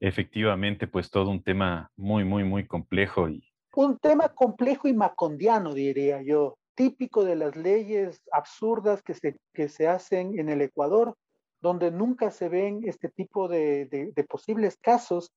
Efectivamente, 0.00 0.86
pues 0.86 1.10
todo 1.10 1.30
un 1.30 1.42
tema 1.42 1.90
muy, 1.96 2.24
muy, 2.24 2.44
muy 2.44 2.66
complejo 2.66 3.28
y 3.28 3.54
un 3.76 3.98
tema 3.98 4.28
complejo 4.28 4.88
y 4.88 4.94
macondiano, 4.94 5.74
diría 5.74 6.22
yo, 6.22 6.58
típico 6.74 7.24
de 7.24 7.36
las 7.36 7.56
leyes 7.56 8.22
absurdas 8.32 9.02
que 9.02 9.14
se, 9.14 9.36
que 9.52 9.68
se 9.68 9.88
hacen 9.88 10.38
en 10.38 10.48
el 10.48 10.60
Ecuador, 10.62 11.16
donde 11.60 11.90
nunca 11.90 12.30
se 12.30 12.48
ven 12.48 12.82
este 12.84 13.08
tipo 13.08 13.48
de, 13.48 13.86
de, 14.14 14.24
posibles 14.24 14.76
casos. 14.80 15.32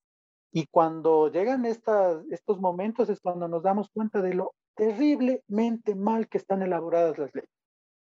Y 0.52 0.68
cuando 0.68 1.32
llegan 1.32 1.66
estas, 1.66 2.24
estos 2.32 2.60
momentos 2.60 3.10
es 3.10 3.20
cuando 3.20 3.48
nos 3.48 3.64
damos 3.64 3.90
cuenta 3.90 4.22
de 4.22 4.34
lo 4.34 4.54
terriblemente 4.76 5.96
mal 5.96 6.28
que 6.28 6.38
están 6.38 6.62
elaboradas 6.62 7.18
las 7.18 7.34
leyes. 7.34 7.50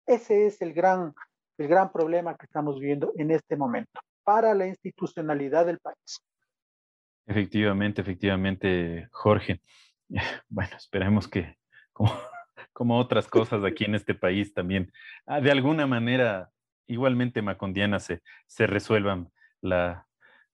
Ese 0.07 0.47
es 0.47 0.61
el 0.61 0.73
gran, 0.73 1.15
el 1.57 1.69
gran 1.69 1.93
problema 1.93 2.37
que 2.37 2.47
estamos 2.47 2.81
viendo 2.81 3.13
en 3.17 3.31
este 3.31 3.57
momento 3.57 4.01
para 4.25 4.55
la 4.55 4.67
institucionalidad 4.67 5.67
del 5.67 5.79
país. 5.79 6.21
Efectivamente, 7.27 8.01
efectivamente, 8.01 9.09
Jorge. 9.13 9.63
bueno, 10.49 10.77
esperemos 10.77 11.29
que 11.29 11.57
como, 11.93 12.11
como, 12.73 12.99
otras 12.99 13.29
cosas 13.29 13.65
aquí 13.65 13.85
en 13.85 13.95
este 13.95 14.15
país 14.15 14.53
también, 14.53 14.93
ah, 15.27 15.41
de 15.41 15.51
alguna 15.51 15.87
manera 15.87 16.51
igualmente 16.87 17.43
macondiana 17.43 18.01
se, 18.01 18.23
se 18.47 18.67
resuelvan 18.67 19.31
la, 19.61 20.08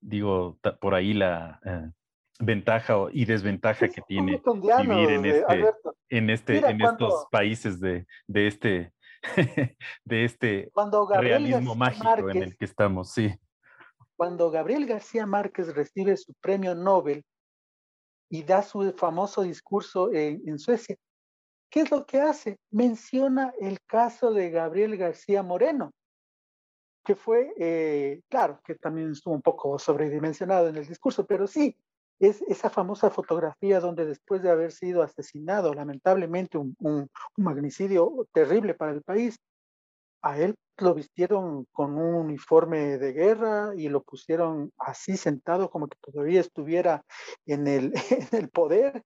digo, 0.05 0.59
por 0.81 0.95
ahí 0.95 1.15
la 1.15 1.61
eh, 1.65 1.91
ventaja 2.39 2.95
y 3.13 3.25
desventaja 3.25 3.89
que 3.89 4.03
tiene 4.03 4.41
vivir 4.83 5.11
en 5.11 5.25
eh, 5.25 5.29
este, 5.31 5.67
en, 6.09 6.31
este, 6.31 6.59
en 6.59 6.81
estos 6.81 7.27
países 7.31 7.81
de, 7.81 8.07
de 8.27 8.47
este, 8.47 8.93
de 10.05 10.25
este 10.25 10.71
realismo 11.19 11.75
mágico 11.75 12.31
en 12.31 12.43
el 12.43 12.57
que 12.57 12.65
estamos, 12.65 13.13
sí. 13.13 13.35
Cuando 14.17 14.51
Gabriel 14.51 14.87
García 14.87 15.27
Márquez 15.27 15.75
recibe 15.75 16.17
su 16.17 16.33
premio 16.41 16.75
Nobel, 16.75 17.25
y 18.35 18.43
da 18.43 18.63
su 18.63 18.93
famoso 18.97 19.43
discurso 19.43 20.13
en, 20.13 20.59
Suecia. 20.59 20.97
¿Qué 21.71 21.83
es 21.83 21.91
lo 21.93 22.05
que 22.05 22.21
hace? 22.21 22.59
Menciona 22.73 23.53
el 23.61 23.79
caso 23.87 24.33
de 24.33 24.51
Gabriel 24.51 24.97
García 24.97 25.45
Moreno, 25.45 25.93
que 27.05 27.17
fue, 27.17 27.53
eh, 27.59 28.23
claro, 28.29 28.61
que 28.65 28.75
también 28.75 29.13
estuvo 29.13 29.35
un 29.35 29.43
poco 29.43 29.79
sobredimensionado 29.79 30.69
en 30.69 30.77
el 30.77 30.87
discurso, 30.87 31.27
pero 31.27 31.47
sí, 31.47 31.77
es 32.19 32.43
esa 32.43 32.71
famosa 32.71 33.11
fotografía 33.11 33.81
donde 33.81 34.07
después 34.07 34.43
de 34.43 34.51
haber 34.51 34.73
sido 34.73 35.03
asesinado, 35.03 35.75
lamentablemente 35.75 36.59
un, 36.59 36.77
un 36.79 37.09
magnicidio 37.37 38.27
terrible 38.33 38.75
para 38.75 38.93
el 38.93 39.03
país, 39.03 39.39
a 40.23 40.39
él 40.39 40.55
lo 40.79 40.95
vistieron 40.95 41.67
con 41.73 41.97
un 41.97 42.15
uniforme 42.15 42.99
de 42.99 43.13
guerra 43.13 43.73
y 43.77 43.89
lo 43.89 44.03
pusieron 44.03 44.73
así 44.79 45.17
sentado 45.17 45.71
como 45.71 45.87
que 45.87 45.99
todavía 46.01 46.41
estuviera 46.41 47.05
en 47.47 47.67
el, 47.67 47.93
en 48.33 48.39
el 48.39 48.49
poder. 48.49 49.03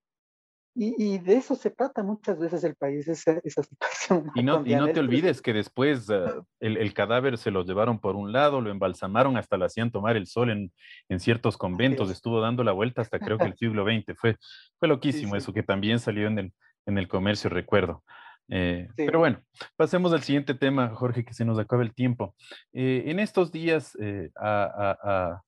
Y, 0.81 1.17
de 1.17 1.35
eso 1.35 1.55
se 1.55 1.71
trata 1.71 2.03
muchas 2.03 2.39
veces 2.39 2.63
el 2.63 2.73
país, 2.75 3.05
esa, 3.09 3.41
esa 3.43 3.63
situación. 3.69 4.31
Y 4.33 4.43
no, 4.43 4.65
y 4.65 4.75
no 4.75 4.87
te 4.87 5.01
olvides 5.01 5.41
que 5.41 5.51
después 5.51 6.09
ah, 6.09 6.41
el, 6.61 6.77
el, 6.77 6.93
cadáver 6.93 7.37
se 7.37 7.51
lo 7.51 7.65
llevaron 7.65 7.99
por 7.99 8.15
un 8.15 8.31
lado, 8.31 8.61
lo 8.61 8.71
embalsamaron, 8.71 9.35
hasta 9.35 9.57
lo 9.57 9.65
hacían 9.65 9.91
tomar 9.91 10.15
el 10.15 10.25
sol 10.25 10.49
en, 10.51 10.71
en 11.09 11.19
ciertos 11.19 11.57
conventos, 11.57 12.09
estuvo 12.09 12.39
dando 12.39 12.63
la 12.63 12.71
vuelta 12.71 13.01
hasta 13.01 13.19
creo 13.19 13.37
que 13.37 13.43
el 13.43 13.55
siglo 13.57 13.83
XX. 13.83 14.17
Fue, 14.17 14.37
fue 14.77 14.87
loquísimo 14.87 15.35
eso, 15.35 15.51
que 15.51 15.63
también 15.63 15.99
salió 15.99 16.27
en 16.27 16.39
el, 16.39 16.53
en 16.85 16.97
el 16.97 17.09
comercio, 17.09 17.49
recuerdo. 17.49 18.01
Eh, 18.47 18.87
pero 18.95 19.19
bueno, 19.19 19.41
pasemos 19.75 20.13
al 20.13 20.23
siguiente 20.23 20.53
tema, 20.53 20.89
Jorge, 20.95 21.25
que 21.25 21.33
se 21.33 21.45
nos 21.45 21.59
acaba 21.59 21.83
el 21.83 21.93
tiempo. 21.93 22.35
Eh, 22.73 23.03
en 23.07 23.19
estos 23.19 23.51
días 23.51 23.97
eh, 23.99 24.29
ha, 24.35 25.41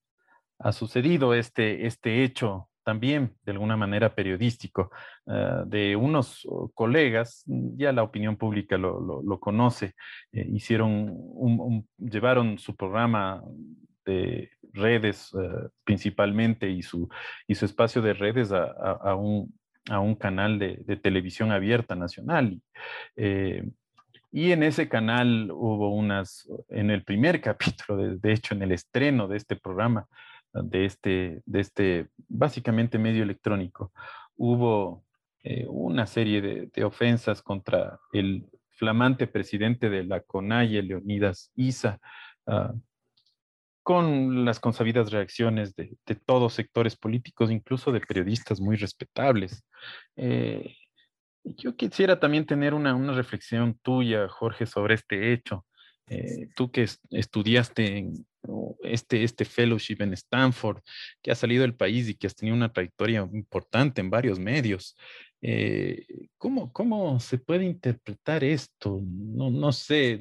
sucedido 0.73 1.33
este, 1.33 1.87
este 1.87 2.23
hecho 2.23 2.69
también 2.83 3.33
de 3.43 3.51
alguna 3.51 3.77
manera 3.77 4.13
periodístico 4.15 4.91
de 5.65 5.95
unos 5.95 6.47
colegas, 6.73 7.43
ya 7.45 7.91
la 7.91 8.03
opinión 8.03 8.37
pública 8.37 8.77
lo, 8.77 9.39
conoce, 9.39 9.93
hicieron 10.31 11.85
llevaron 11.97 12.57
su 12.57 12.75
programa 12.75 13.43
de 14.05 14.49
redes 14.73 15.31
principalmente 15.83 16.69
y 16.69 16.81
su, 16.81 17.07
y 17.47 17.55
su 17.55 17.65
espacio 17.65 18.01
de 18.01 18.13
redes 18.13 18.51
a 18.51 19.15
un, 19.15 19.53
a 19.89 19.99
un 19.99 20.15
canal 20.15 20.59
de, 20.59 20.97
televisión 21.01 21.51
abierta 21.51 21.95
nacional. 21.95 22.61
Eh, 23.15 23.63
y 24.31 24.51
en 24.51 24.63
ese 24.63 24.87
canal 24.87 25.49
hubo 25.51 25.93
unas, 25.93 26.47
en 26.69 26.91
el 26.91 27.03
primer 27.03 27.41
capítulo, 27.41 27.97
de, 27.97 28.33
hecho 28.33 28.53
en 28.53 28.63
el 28.63 28.71
estreno 28.71 29.27
de 29.27 29.37
este 29.37 29.55
programa, 29.55 30.07
de 30.53 30.85
este, 30.85 31.41
de 31.45 31.59
este 31.59 32.07
básicamente 32.27 32.97
medio 32.97 33.23
electrónico, 33.23 33.91
hubo 34.35 35.03
eh, 35.43 35.65
una 35.67 36.05
serie 36.05 36.41
de, 36.41 36.83
ofensas 36.83 37.41
contra 37.41 37.99
el 38.13 38.45
flamante 38.69 39.27
presidente 39.27 39.89
de 39.89 40.03
la 40.03 40.21
CONAIE, 40.21 40.83
Leonidas 40.83 41.51
Isa, 41.55 41.99
ah, 42.47 42.73
con 43.83 44.45
las 44.45 44.59
consabidas 44.59 45.11
reacciones 45.11 45.75
de, 45.75 45.97
todos 46.25 46.53
sectores 46.53 46.95
políticos, 46.95 47.49
incluso 47.49 47.91
de 47.91 48.01
periodistas 48.01 48.61
muy 48.61 48.75
respetables. 48.75 49.63
Eh, 50.15 50.75
yo 51.43 51.75
quisiera 51.75 52.19
también 52.19 52.45
tener 52.45 52.73
una, 52.75 52.93
reflexión 53.13 53.79
tuya, 53.81 54.27
Jorge, 54.27 54.67
sobre 54.67 54.93
este 54.95 55.33
hecho. 55.33 55.65
Eh, 56.07 56.49
tú 56.55 56.71
que 56.71 56.87
estudiaste 57.09 57.97
en 57.97 58.27
este, 58.83 59.23
este 59.23 59.45
fellowship 59.45 59.97
en 59.99 60.13
Stanford, 60.13 60.81
que 61.21 61.31
has 61.31 61.39
salido 61.39 61.61
del 61.61 61.75
país 61.75 62.09
y 62.09 62.15
que 62.15 62.27
has 62.27 62.35
tenido 62.35 62.55
una 62.55 62.71
trayectoria 62.71 63.27
importante 63.33 64.01
en 64.01 64.09
varios 64.09 64.39
medios, 64.39 64.95
eh, 65.41 66.05
¿cómo, 66.37 66.71
¿cómo, 66.71 67.19
se 67.19 67.37
puede 67.37 67.65
interpretar 67.65 68.43
esto? 68.43 69.01
No, 69.03 69.49
no 69.49 69.71
sé, 69.71 70.19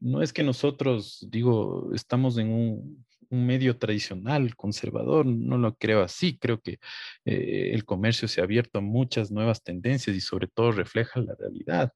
no 0.00 0.22
es 0.22 0.32
que 0.32 0.42
nosotros, 0.42 1.26
digo, 1.30 1.90
estamos 1.94 2.38
en 2.38 2.50
un, 2.50 3.04
medio 3.30 3.78
tradicional, 3.78 4.54
conservador, 4.56 5.24
no 5.24 5.56
lo 5.56 5.74
creo 5.76 6.02
así, 6.02 6.36
creo 6.38 6.60
que 6.60 6.78
eh, 7.24 7.70
el 7.72 7.86
comercio 7.86 8.28
se 8.28 8.42
ha 8.42 8.44
abierto 8.44 8.78
a 8.78 8.82
muchas 8.82 9.30
nuevas 9.30 9.62
tendencias 9.62 10.14
y 10.14 10.20
sobre 10.20 10.48
todo 10.48 10.70
refleja 10.70 11.18
la 11.20 11.34
realidad. 11.38 11.92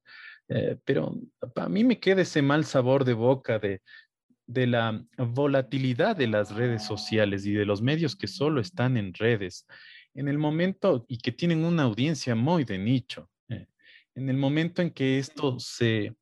Eh, 0.49 0.77
pero 0.85 1.13
a 1.55 1.69
mí 1.69 1.83
me 1.83 1.99
queda 1.99 2.21
ese 2.21 2.41
mal 2.41 2.65
sabor 2.65 3.03
de 3.03 3.13
boca 3.13 3.59
de, 3.59 3.81
de 4.47 4.65
la 4.65 5.05
volatilidad 5.17 6.15
de 6.15 6.27
las 6.27 6.55
redes 6.55 6.83
sociales 6.83 7.45
y 7.45 7.51
de 7.51 7.65
los 7.65 7.81
medios 7.81 8.15
que 8.15 8.27
solo 8.27 8.61
están 8.61 8.97
en 8.97 9.13
redes, 9.13 9.67
en 10.15 10.27
el 10.27 10.37
momento 10.37 11.05
y 11.07 11.19
que 11.19 11.31
tienen 11.31 11.65
una 11.65 11.83
audiencia 11.83 12.33
muy 12.33 12.63
de 12.63 12.77
nicho, 12.77 13.29
eh, 13.49 13.67
en 14.15 14.29
el 14.29 14.37
momento 14.37 14.81
en 14.81 14.91
que 14.91 15.19
esto 15.19 15.59
se 15.59 16.15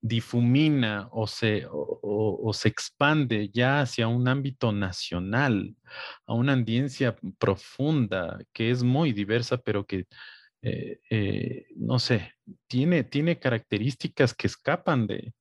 difumina 0.00 1.08
o 1.12 1.28
se, 1.28 1.64
o, 1.70 2.50
se 2.52 2.68
expande 2.68 3.48
ya 3.50 3.82
hacia 3.82 4.08
un 4.08 4.26
ámbito 4.26 4.72
nacional, 4.72 5.76
a 6.26 6.34
una 6.34 6.54
audiencia 6.54 7.16
profunda 7.38 8.40
que 8.52 8.70
es 8.70 8.82
muy 8.82 9.12
diversa, 9.12 9.58
pero 9.58 9.86
que 9.86 10.06
eh, 10.62 11.00
eh, 11.10 11.66
no 11.76 11.98
sé, 11.98 12.32
tiene, 12.66 13.04
tiene 13.04 13.38
características 13.38 14.34
que 14.34 14.48
escapan 14.48 15.06
de, 15.06 15.32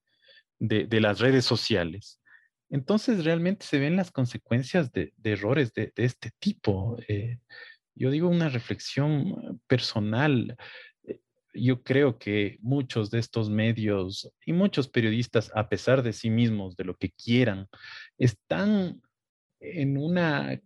de, 0.62 1.02
las 1.02 1.20
redes 1.20 1.44
sociales. 1.44 2.20
Entonces 2.70 3.26
realmente 3.26 3.66
se 3.66 3.80
ven 3.80 3.96
las 3.96 4.12
consecuencias 4.12 4.92
de, 4.92 5.14
errores 5.24 5.74
de, 5.74 5.92
este 5.96 6.32
tipo. 6.40 6.98
Eh, 7.08 7.40
yo 7.96 8.12
digo 8.12 8.30
una 8.30 8.48
reflexión 8.48 9.60
personal. 9.68 10.56
Yo 11.54 11.84
creo 11.84 12.18
que 12.18 12.58
muchos 12.62 13.10
de 13.10 13.20
estos 13.20 13.50
medios 13.50 14.32
y 14.46 14.54
muchos 14.54 14.88
periodistas, 14.88 15.52
a 15.54 15.68
pesar 15.68 16.04
de 16.04 16.14
sí 16.14 16.30
mismos, 16.30 16.78
de 16.78 16.86
lo 16.86 16.96
que 16.96 17.12
quieran, 17.12 17.68
están 18.18 19.02
en 19.60 19.98
una 19.98 20.62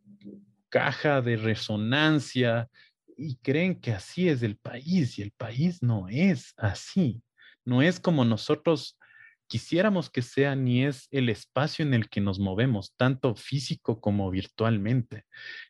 caja 0.69 1.21
de 1.21 1.37
resonancia 1.37 2.69
y 3.17 3.37
creen 3.37 3.79
que 3.79 3.93
así 3.93 4.27
es 4.27 4.43
el 4.43 4.57
país 4.57 5.17
y 5.17 5.21
el 5.21 5.31
país 5.31 5.81
no 5.81 6.07
es 6.09 6.53
así. 6.57 7.23
No 7.63 7.81
es 7.81 7.99
como 7.99 8.25
nosotros 8.25 8.99
quisiéramos 9.47 10.09
que 10.09 10.21
sea 10.21 10.55
ni 10.55 10.85
es 10.85 11.07
el 11.11 11.29
espacio 11.29 11.85
en 11.85 11.93
el 11.93 12.09
que 12.09 12.21
nos 12.21 12.39
movemos, 12.39 12.93
tanto 12.97 13.35
físico 13.35 13.99
como 14.01 14.29
virtualmente. 14.31 15.25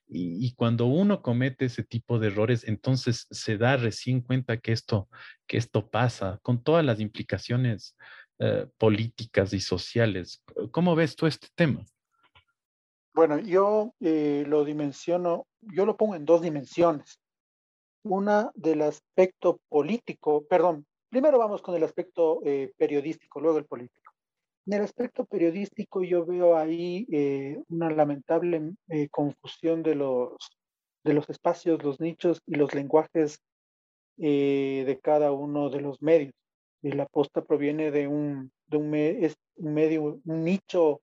Y, 0.07 0.53
cuando 0.55 0.85
uno 0.85 1.21
comete 1.21 1.65
ese 1.65 1.83
tipo 1.83 2.19
de 2.19 2.27
errores, 2.27 2.63
entonces 2.67 3.27
se 3.31 3.57
da 3.57 3.77
recién 3.77 4.21
cuenta 4.21 4.57
que 4.57 4.71
esto, 4.71 5.09
que 5.47 5.57
esto 5.57 5.89
pasa 5.89 6.39
con 6.43 6.63
todas 6.63 6.85
las 6.85 6.99
implicaciones 6.99 7.97
eh, 8.39 8.67
políticas 8.77 9.53
y 9.53 9.59
sociales. 9.59 10.43
¿Cómo 10.71 10.95
ves 10.95 11.15
tú 11.15 11.25
este 11.27 11.47
tema? 11.55 11.85
Bueno, 13.13 13.39
yo 13.39 13.93
eh, 14.01 14.43
lo 14.47 14.65
dimensiono, 14.65 15.47
yo 15.61 15.85
lo 15.85 15.97
pongo 15.97 16.15
en 16.15 16.25
dos 16.25 16.41
dimensiones 16.41 17.19
una 18.05 18.51
del 18.53 18.83
aspecto 18.83 19.59
político, 19.67 20.45
perdón, 20.47 20.85
primero 21.15 21.39
vamos 21.39 21.61
con 21.61 21.73
el 21.75 21.83
aspecto 21.85 22.41
eh, 22.43 22.73
periodístico, 22.75 23.39
luego 23.39 23.57
el 23.57 23.63
político. 23.63 24.11
En 24.65 24.73
el 24.73 24.81
aspecto 24.81 25.23
periodístico 25.23 26.03
yo 26.03 26.25
veo 26.25 26.57
ahí 26.57 27.07
eh, 27.09 27.57
una 27.69 27.89
lamentable 27.89 28.73
eh, 28.89 29.07
confusión 29.07 29.81
de 29.81 29.95
los, 29.95 30.35
de 31.05 31.13
los 31.13 31.29
espacios, 31.29 31.81
los 31.85 32.01
nichos 32.01 32.41
y 32.45 32.55
los 32.55 32.73
lenguajes 32.73 33.39
de 34.17 34.99
cada 35.01 35.31
uno 35.31 35.69
de 35.69 35.79
los 35.79 36.01
medios. 36.01 36.33
la 36.81 37.05
posta 37.05 37.45
proviene 37.45 37.91
de 37.91 38.07
un, 38.09 38.51
de 38.67 38.77
un, 38.77 38.93
un 39.55 39.73
medio, 39.73 40.19
un 40.25 40.43
nicho 40.43 40.99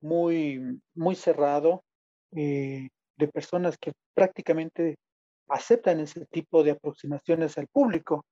muy, 0.00 0.80
muy 0.94 1.14
cerrado 1.14 1.84
de 2.30 3.28
personas 3.34 3.76
que 3.76 3.92
prácticamente 4.14 4.96
aceptan 5.48 6.00
ese 6.00 6.24
tipo 6.24 6.62
de 6.62 6.70
aproximaciones 6.70 7.58
al 7.58 7.66
público. 7.66 8.24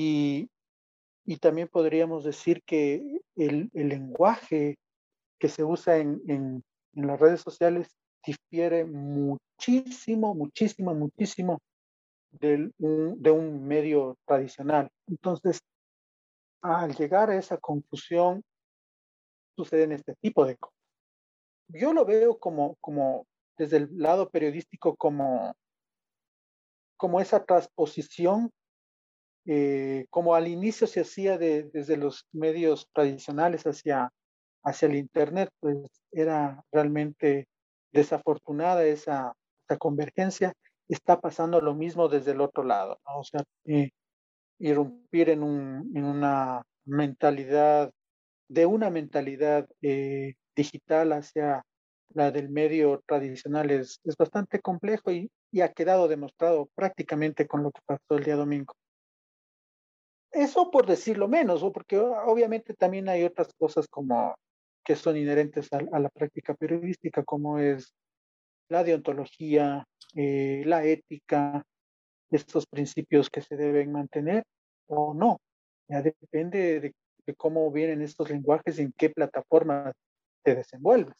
Y, 0.00 0.48
y 1.26 1.38
también 1.38 1.66
podríamos 1.66 2.22
decir 2.22 2.62
que 2.64 3.20
el, 3.34 3.68
el 3.74 3.88
lenguaje 3.88 4.78
que 5.40 5.48
se 5.48 5.64
usa 5.64 5.96
en, 5.96 6.22
en, 6.28 6.62
en, 6.94 7.06
las 7.08 7.18
redes 7.18 7.40
sociales 7.40 7.88
difiere 8.24 8.84
muchísimo, 8.84 10.36
muchísimo, 10.36 10.94
muchísimo 10.94 11.58
del, 12.30 12.72
de 12.78 13.30
un 13.32 13.66
medio 13.66 14.16
tradicional. 14.24 14.88
Entonces, 15.08 15.58
al 16.62 16.94
llegar 16.94 17.30
a 17.30 17.36
esa 17.36 17.56
confusión, 17.56 18.44
suceden 19.56 19.90
este 19.90 20.14
tipo 20.20 20.44
de 20.46 20.56
cosas. 20.58 20.78
Yo 21.72 21.92
lo 21.92 22.04
veo 22.04 22.38
como, 22.38 22.76
como 22.80 23.26
desde 23.56 23.78
el 23.78 23.98
lado 23.98 24.30
periodístico 24.30 24.94
como 24.94 25.56
como 26.96 27.20
esa 27.20 27.44
transposición, 27.44 28.50
eh, 29.50 30.04
como 30.10 30.34
al 30.34 30.46
inicio 30.46 30.86
se 30.86 31.00
hacía 31.00 31.38
desde 31.38 31.96
los 31.96 32.26
medios 32.32 32.86
tradicionales 32.92 33.66
hacia, 33.66 34.12
hacia 34.62 34.88
el 34.88 34.96
Internet, 34.96 35.48
pues 35.58 35.78
era 36.12 36.62
realmente 36.70 37.48
desafortunada 37.90 38.84
esa, 38.84 39.32
convergencia. 39.78 40.52
Está 40.86 41.20
pasando 41.20 41.62
lo 41.62 41.74
mismo 41.74 42.08
desde 42.08 42.32
el 42.32 42.42
otro 42.42 42.62
lado, 42.62 42.98
o 43.04 43.24
sea, 43.24 43.42
eh, 43.64 43.90
irrumpir 44.58 45.30
en, 45.30 45.42
un, 45.42 45.92
en 45.94 46.04
una 46.04 46.62
mentalidad, 46.84 47.90
de 48.48 48.66
una 48.66 48.90
mentalidad 48.90 49.66
eh, 49.80 50.34
digital 50.54 51.12
hacia 51.12 51.64
la 52.10 52.30
del 52.30 52.50
medio 52.50 53.02
tradicional 53.06 53.70
es, 53.70 53.98
bastante 54.18 54.60
complejo 54.60 55.10
y 55.10 55.30
ha 55.62 55.72
quedado 55.72 56.06
demostrado 56.06 56.68
prácticamente 56.74 57.46
con 57.46 57.62
lo 57.62 57.70
que 57.70 57.80
pasó 57.86 58.18
el 58.18 58.24
día 58.24 58.36
domingo. 58.36 58.74
Eso 60.32 60.70
por 60.70 60.86
decirlo 60.86 61.28
menos, 61.28 61.62
porque 61.72 61.98
obviamente 61.98 62.74
también 62.74 63.08
hay 63.08 63.24
otras 63.24 63.48
cosas 63.58 63.86
como 63.88 64.34
que 64.84 64.96
son 64.96 65.16
inherentes 65.16 65.68
a, 65.72 65.98
la 65.98 66.08
práctica 66.08 66.54
periodística, 66.54 67.22
como 67.22 67.58
es 67.58 67.94
la 68.68 68.84
deontología, 68.84 69.84
eh, 70.14 70.62
la 70.66 70.84
ética, 70.84 71.62
estos 72.30 72.66
principios 72.66 73.30
que 73.30 73.42
se 73.42 73.56
deben 73.56 73.92
mantener 73.92 74.44
o 74.86 75.14
no. 75.14 75.40
Ya 75.88 76.02
depende 76.02 76.80
de, 76.80 76.94
de 77.26 77.34
cómo 77.34 77.70
vienen 77.70 78.02
estos 78.02 78.30
lenguajes 78.30 78.78
y 78.78 78.82
en 78.82 78.92
qué 78.96 79.10
plataforma 79.10 79.92
te 80.42 80.54
desenvuelves. 80.54 81.14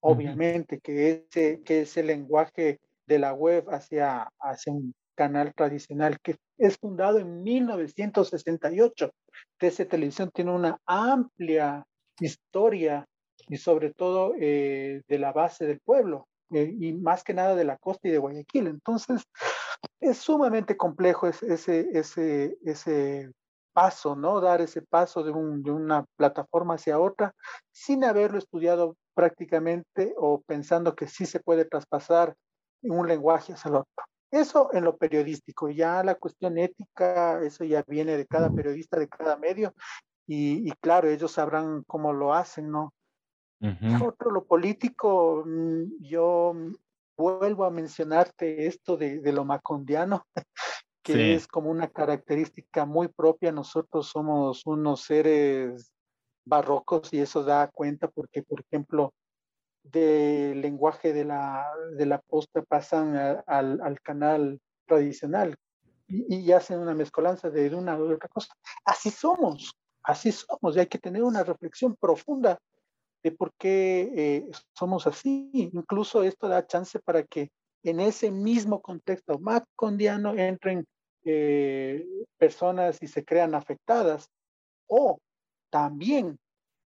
Obviamente 0.00 0.78
que 0.80 1.26
ese, 1.30 1.60
que 1.62 1.82
ese 1.82 2.02
lenguaje 2.02 2.78
de 3.06 3.18
la 3.18 3.32
web 3.32 3.68
hacia, 3.70 4.28
hacia 4.38 4.72
un 4.72 4.94
canal 5.14 5.52
tradicional 5.54 6.18
que 6.20 6.36
es 6.58 6.76
fundado 6.76 7.18
en 7.18 7.42
1968. 7.42 9.10
TC 9.58 9.88
Televisión 9.88 10.30
tiene 10.32 10.52
una 10.52 10.78
amplia 10.86 11.84
historia 12.20 13.06
y 13.48 13.56
sobre 13.56 13.92
todo 13.94 14.34
eh, 14.38 15.02
de 15.08 15.18
la 15.18 15.32
base 15.32 15.66
del 15.66 15.80
pueblo 15.80 16.26
eh, 16.52 16.74
y 16.78 16.92
más 16.92 17.24
que 17.24 17.34
nada 17.34 17.54
de 17.54 17.64
la 17.64 17.78
costa 17.78 18.08
y 18.08 18.10
de 18.10 18.18
Guayaquil. 18.18 18.66
Entonces, 18.66 19.22
es 20.00 20.18
sumamente 20.18 20.76
complejo 20.76 21.28
ese, 21.28 21.88
ese, 21.92 22.56
ese 22.64 23.30
paso, 23.72 24.16
¿no? 24.16 24.40
Dar 24.40 24.60
ese 24.60 24.82
paso 24.82 25.22
de, 25.22 25.32
de 25.32 25.70
una 25.70 26.04
plataforma 26.16 26.74
hacia 26.74 26.98
otra 26.98 27.32
sin 27.70 28.04
haberlo 28.04 28.38
estudiado 28.38 28.96
prácticamente 29.14 30.14
o 30.16 30.40
pensando 30.42 30.94
que 30.94 31.06
sí 31.06 31.26
se 31.26 31.40
puede 31.40 31.64
traspasar 31.64 32.34
un 32.82 33.06
lenguaje 33.06 33.52
hacia 33.52 33.68
el 33.68 33.76
otro. 33.76 34.04
Eso 34.30 34.70
en 34.72 34.84
lo 34.84 34.96
periodístico, 34.96 35.70
ya 35.70 36.02
la 36.04 36.14
cuestión 36.14 36.58
ética, 36.58 37.42
eso 37.42 37.64
ya 37.64 37.82
viene 37.86 38.16
de 38.16 38.26
cada 38.26 38.50
periodista, 38.50 38.98
de 38.98 39.08
cada 39.08 39.36
medio, 39.36 39.74
y, 40.30 40.70
claro, 40.82 41.08
ellos 41.08 41.32
sabrán 41.32 41.84
cómo 41.84 42.12
lo 42.12 42.34
hacen, 42.34 42.70
¿no? 42.70 42.92
Otro, 44.04 44.30
lo 44.30 44.44
político, 44.44 45.42
mm, 45.46 46.02
yo 46.02 46.54
vuelvo 47.16 47.64
a 47.64 47.70
mencionarte 47.70 48.66
esto 48.66 48.96
de, 48.96 49.20
de 49.20 49.32
lo 49.32 49.44
macondiano, 49.46 50.26
que 51.02 51.34
es 51.34 51.48
como 51.48 51.70
una 51.70 51.88
característica 51.88 52.84
muy 52.84 53.08
propia. 53.08 53.50
Nosotros 53.50 54.08
somos 54.08 54.64
unos 54.66 55.00
seres 55.00 55.90
barrocos 56.44 57.12
y 57.12 57.20
eso 57.20 57.42
da 57.42 57.68
cuenta 57.68 58.08
porque, 58.08 58.42
por 58.42 58.60
ejemplo, 58.60 59.14
del 59.82 60.60
lenguaje 60.60 61.12
de 61.12 61.24
la, 61.24 61.66
de 61.96 62.06
la 62.06 62.20
posta 62.20 62.62
pasan 62.62 63.16
al, 63.16 63.80
al, 63.80 64.00
canal 64.02 64.60
tradicional 64.86 65.56
y, 66.06 66.36
y, 66.36 66.52
hacen 66.52 66.78
una 66.78 66.94
mezcolanza 66.94 67.50
de 67.50 67.74
una 67.74 67.98
u 67.98 68.12
otra 68.12 68.28
cosa. 68.28 68.54
Así 68.84 69.10
somos, 69.10 69.74
así 70.02 70.32
somos 70.32 70.76
y 70.76 70.80
hay 70.80 70.86
que 70.86 70.98
tener 70.98 71.22
una 71.22 71.44
reflexión 71.44 71.96
profunda 71.96 72.58
de 73.22 73.32
por 73.32 73.52
qué 73.58 74.12
eh, 74.14 74.50
somos 74.74 75.06
así. 75.06 75.50
Incluso 75.52 76.22
esto 76.22 76.48
da 76.48 76.66
chance 76.66 76.98
para 77.00 77.22
que 77.22 77.50
en 77.82 78.00
ese 78.00 78.30
mismo 78.30 78.80
contexto 78.80 79.38
macondiano 79.38 80.34
entren 80.34 80.84
eh, 81.24 82.06
personas 82.36 83.02
y 83.02 83.08
se 83.08 83.24
crean 83.24 83.54
afectadas 83.54 84.28
o 84.86 85.18
también 85.70 86.38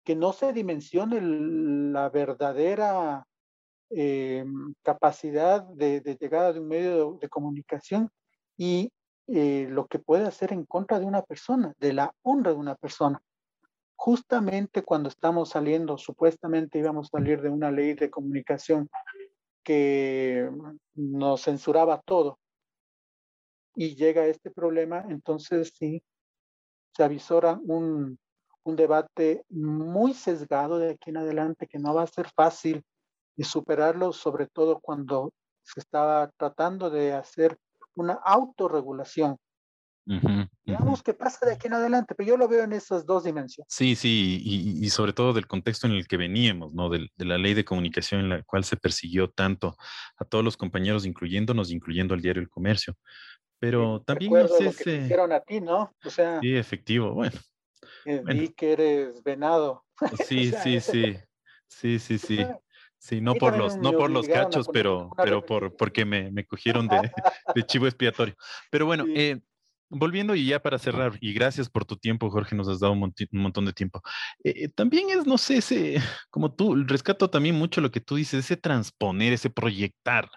que 0.04 0.16
no 0.16 0.32
se 0.32 0.52
dimensione 0.52 1.20
la 1.20 2.08
verdadera 2.08 3.26
eh, 3.90 4.44
capacidad 4.82 5.62
de, 5.62 6.00
llegada 6.20 6.52
de 6.52 6.60
un 6.60 6.68
medio 6.68 7.18
de, 7.20 7.28
comunicación 7.28 8.10
y, 8.56 8.92
eh, 9.26 9.66
lo 9.68 9.86
que 9.86 9.98
puede 9.98 10.26
hacer 10.26 10.52
en 10.52 10.64
contra 10.64 10.98
de 10.98 11.06
una 11.06 11.22
persona, 11.22 11.74
de 11.78 11.92
la 11.92 12.14
honra 12.22 12.52
de 12.52 12.58
una 12.58 12.74
persona. 12.74 13.22
Justamente 13.96 14.82
cuando 14.82 15.08
estamos 15.08 15.50
saliendo, 15.50 15.98
supuestamente 15.98 16.78
íbamos 16.78 17.08
a 17.08 17.18
salir 17.18 17.42
de 17.42 17.50
una 17.50 17.70
ley 17.70 17.94
de 17.94 18.10
comunicación 18.10 18.88
que 19.62 20.50
nos 20.94 21.42
censuraba 21.42 22.00
todo 22.04 22.38
y 23.74 23.94
llega 23.94 24.26
este 24.26 24.50
problema, 24.50 25.04
entonces 25.08 25.72
sí, 25.76 26.02
se 26.94 27.04
avisora 27.04 27.60
un, 27.64 28.18
un 28.64 28.76
debate 28.76 29.44
muy 29.48 30.14
sesgado 30.14 30.78
de 30.78 30.92
aquí 30.92 31.10
en 31.10 31.18
adelante 31.18 31.66
que 31.66 31.78
no 31.78 31.94
va 31.94 32.02
a 32.02 32.06
ser 32.06 32.28
fácil 32.34 32.82
de 33.36 33.44
superarlo, 33.44 34.12
sobre 34.12 34.46
todo 34.46 34.80
cuando 34.80 35.32
se 35.62 35.80
estaba 35.80 36.30
tratando 36.36 36.90
de 36.90 37.12
hacer 37.12 37.56
una 37.94 38.14
autorregulación. 38.14 39.36
Veamos 40.64 41.02
qué 41.02 41.14
pasa 41.14 41.46
de 41.46 41.52
aquí 41.52 41.68
en 41.68 41.74
adelante, 41.74 42.14
pero 42.16 42.30
yo 42.30 42.36
lo 42.36 42.48
veo 42.48 42.64
en 42.64 42.72
esas 42.72 43.06
dos 43.06 43.24
dimensiones. 43.24 43.72
Sí, 43.72 43.94
sí, 43.94 44.40
y, 44.42 44.84
y 44.84 44.90
sobre 44.90 45.12
todo 45.12 45.32
del 45.32 45.46
contexto 45.46 45.86
en 45.86 45.92
el 45.92 46.08
que 46.08 46.16
veníamos, 46.16 46.74
¿no? 46.74 46.88
De, 46.88 47.08
de, 47.14 47.24
la 47.24 47.38
ley 47.38 47.54
de 47.54 47.64
comunicación 47.64 48.22
en 48.22 48.28
la 48.30 48.42
cual 48.42 48.64
se 48.64 48.76
persiguió 48.76 49.30
tanto 49.30 49.76
a 50.16 50.24
todos 50.24 50.44
los 50.44 50.56
compañeros, 50.56 51.06
incluyéndonos, 51.06 51.70
incluyendo 51.70 52.14
al 52.14 52.22
diario 52.22 52.42
El 52.42 52.48
Comercio. 52.48 52.96
Pero 53.60 53.98
sí, 53.98 54.04
también 54.06 54.32
no 54.32 54.48
sé 54.48 54.64
lo 54.64 54.72
que 54.72 54.84
te 54.84 54.96
hicieron 54.96 55.32
a 55.32 55.40
ti, 55.40 55.60
¿no? 55.60 55.92
O 56.04 56.10
sea, 56.10 56.40
sí, 56.40 56.56
efectivo, 56.56 57.12
bueno. 57.12 57.38
Eh, 58.04 58.20
bueno. 58.22 58.40
Vi 58.40 58.48
que 58.50 58.72
eres 58.72 59.22
venado. 59.22 59.84
Sí, 60.28 60.52
sí, 60.52 60.80
sí, 60.80 61.16
sí, 61.68 61.98
sí, 61.98 62.18
sí. 62.18 62.46
Sí, 62.98 63.22
no 63.22 63.34
por 63.34 63.56
los, 63.56 63.78
no 63.78 63.92
por 63.92 64.10
los 64.10 64.28
cachos, 64.28 64.68
pero, 64.70 65.10
pero 65.16 65.44
por, 65.44 65.74
porque 65.74 66.04
me, 66.04 66.30
me 66.30 66.44
cogieron 66.44 66.86
de, 66.86 67.00
de, 67.54 67.62
chivo 67.64 67.86
expiatorio. 67.86 68.34
Pero 68.70 68.84
bueno, 68.84 69.06
sí. 69.06 69.12
eh, 69.16 69.40
volviendo 69.88 70.34
y 70.34 70.46
ya 70.46 70.60
para 70.60 70.78
cerrar, 70.78 71.16
y 71.20 71.32
gracias 71.32 71.70
por 71.70 71.86
tu 71.86 71.96
tiempo, 71.96 72.30
Jorge, 72.30 72.54
nos 72.54 72.68
has 72.68 72.80
dado 72.80 72.92
un, 72.92 73.02
un 73.02 73.40
montón 73.40 73.64
de 73.64 73.72
tiempo. 73.72 74.02
Eh, 74.44 74.68
también 74.68 75.08
es, 75.08 75.26
no 75.26 75.38
sé, 75.38 75.56
ese, 75.58 75.98
como 76.28 76.54
tú, 76.54 76.74
rescato 76.84 77.30
también 77.30 77.54
mucho 77.54 77.80
lo 77.80 77.90
que 77.90 78.00
tú 78.00 78.16
dices, 78.16 78.44
ese 78.44 78.58
transponer, 78.58 79.32
ese 79.32 79.48
proyectar 79.48 80.30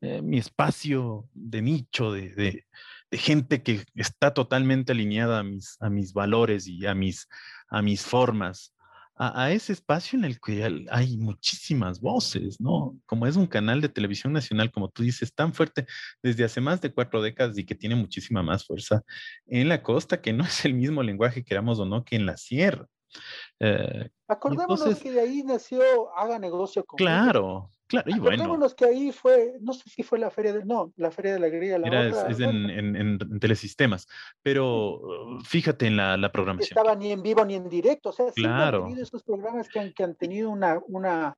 eh, 0.00 0.20
mi 0.20 0.36
espacio 0.36 1.28
de 1.32 1.62
nicho, 1.62 2.12
de, 2.12 2.34
de, 2.34 2.66
de, 3.10 3.18
gente 3.18 3.62
que 3.62 3.84
está 3.94 4.34
totalmente 4.34 4.92
alineada 4.92 5.40
a 5.40 5.42
mis, 5.42 5.76
a 5.80 5.90
mis 5.90 6.12
valores 6.12 6.66
y 6.66 6.86
a 6.86 6.94
mis, 6.94 7.28
a 7.68 7.82
mis 7.82 8.02
formas 8.02 8.74
a, 9.16 9.44
a, 9.44 9.52
ese 9.52 9.72
espacio 9.72 10.18
en 10.18 10.24
el 10.24 10.40
que 10.40 10.86
hay 10.90 11.16
muchísimas 11.16 12.00
voces, 12.00 12.60
¿no? 12.60 12.96
Como 13.06 13.26
es 13.26 13.36
un 13.36 13.46
canal 13.46 13.80
de 13.80 13.88
televisión 13.88 14.32
nacional, 14.32 14.72
como 14.72 14.88
tú 14.88 15.02
dices, 15.02 15.32
tan 15.32 15.54
fuerte 15.54 15.86
desde 16.22 16.44
hace 16.44 16.60
más 16.60 16.80
de 16.80 16.92
cuatro 16.92 17.22
décadas 17.22 17.56
y 17.58 17.64
que 17.64 17.74
tiene 17.74 17.94
muchísima 17.94 18.42
más 18.42 18.66
fuerza 18.66 19.02
en 19.46 19.68
la 19.68 19.82
costa, 19.82 20.20
que 20.20 20.32
no 20.32 20.44
es 20.44 20.64
el 20.64 20.74
mismo 20.74 21.02
lenguaje, 21.02 21.44
queramos 21.44 21.78
o 21.78 21.84
no, 21.84 22.04
que 22.04 22.16
en 22.16 22.26
la 22.26 22.36
sierra. 22.36 22.86
Eh, 23.60 24.10
Acordémonos 24.26 24.80
entonces, 24.80 25.02
que 25.02 25.12
de 25.12 25.20
ahí 25.20 25.42
nació 25.44 25.82
Haga 26.16 26.38
Negocio 26.40 26.84
con 26.84 26.96
Claro, 26.96 27.70
claro, 27.86 28.10
y 28.10 28.14
Acordémonos 28.14 28.58
bueno. 28.58 28.76
que 28.76 28.84
ahí 28.84 29.12
fue, 29.12 29.54
no 29.60 29.72
sé 29.72 29.88
si 29.88 30.02
fue 30.02 30.18
la 30.18 30.30
Feria 30.30 30.52
de, 30.52 30.64
no, 30.64 30.92
la 30.96 31.10
Feria 31.10 31.34
de 31.34 31.40
la 31.40 31.46
Alegría. 31.46 31.78
La 31.78 31.88
Era, 31.88 32.08
otra, 32.08 32.22
es, 32.22 32.38
es 32.38 32.44
bueno. 32.44 32.70
en, 32.70 32.96
en, 32.96 33.18
en, 33.20 33.40
telesistemas, 33.40 34.06
pero 34.42 35.00
fíjate 35.44 35.86
en 35.86 35.96
la, 35.96 36.16
la 36.16 36.30
programación. 36.32 36.78
Estaba 36.78 36.94
ni 36.96 37.12
en 37.12 37.22
vivo 37.22 37.44
ni 37.44 37.54
en 37.54 37.68
directo, 37.68 38.10
o 38.10 38.12
sea, 38.12 38.26
claro. 38.34 38.78
han 38.78 38.84
tenido 38.84 39.02
esos 39.02 39.22
programas 39.22 39.68
que 39.68 39.80
han, 39.80 39.92
que 39.92 40.04
han 40.04 40.14
tenido 40.14 40.50
una, 40.50 40.80
una, 40.88 41.34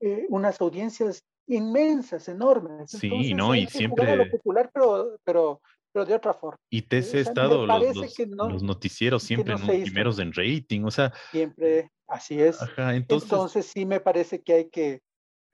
eh, 0.00 0.26
unas 0.28 0.60
audiencias 0.60 1.24
inmensas, 1.46 2.28
enormes. 2.28 2.90
Sí, 2.90 3.06
Entonces, 3.06 3.34
no, 3.34 3.54
y 3.54 3.66
siempre... 3.66 4.16
Lo 4.16 4.30
popular, 4.30 4.70
pero, 4.72 5.18
pero 5.24 5.60
pero 5.92 6.04
de 6.04 6.14
otra 6.14 6.34
forma. 6.34 6.58
Y 6.70 6.82
te 6.82 6.98
he 6.98 7.20
estado 7.20 7.66
los, 7.66 7.96
los, 7.96 8.28
no, 8.28 8.48
los, 8.48 8.62
noticieros 8.62 9.22
siempre 9.22 9.54
no 9.54 9.72
en 9.72 9.82
primeros 9.82 10.18
en 10.18 10.32
rating, 10.32 10.84
o 10.84 10.90
sea. 10.90 11.12
Siempre, 11.30 11.90
así 12.06 12.40
es. 12.40 12.62
Ajá, 12.62 12.94
entonces, 12.94 13.30
entonces 13.30 13.66
sí 13.66 13.86
me 13.86 14.00
parece 14.00 14.42
que 14.42 14.52
hay 14.52 14.70
que 14.70 15.00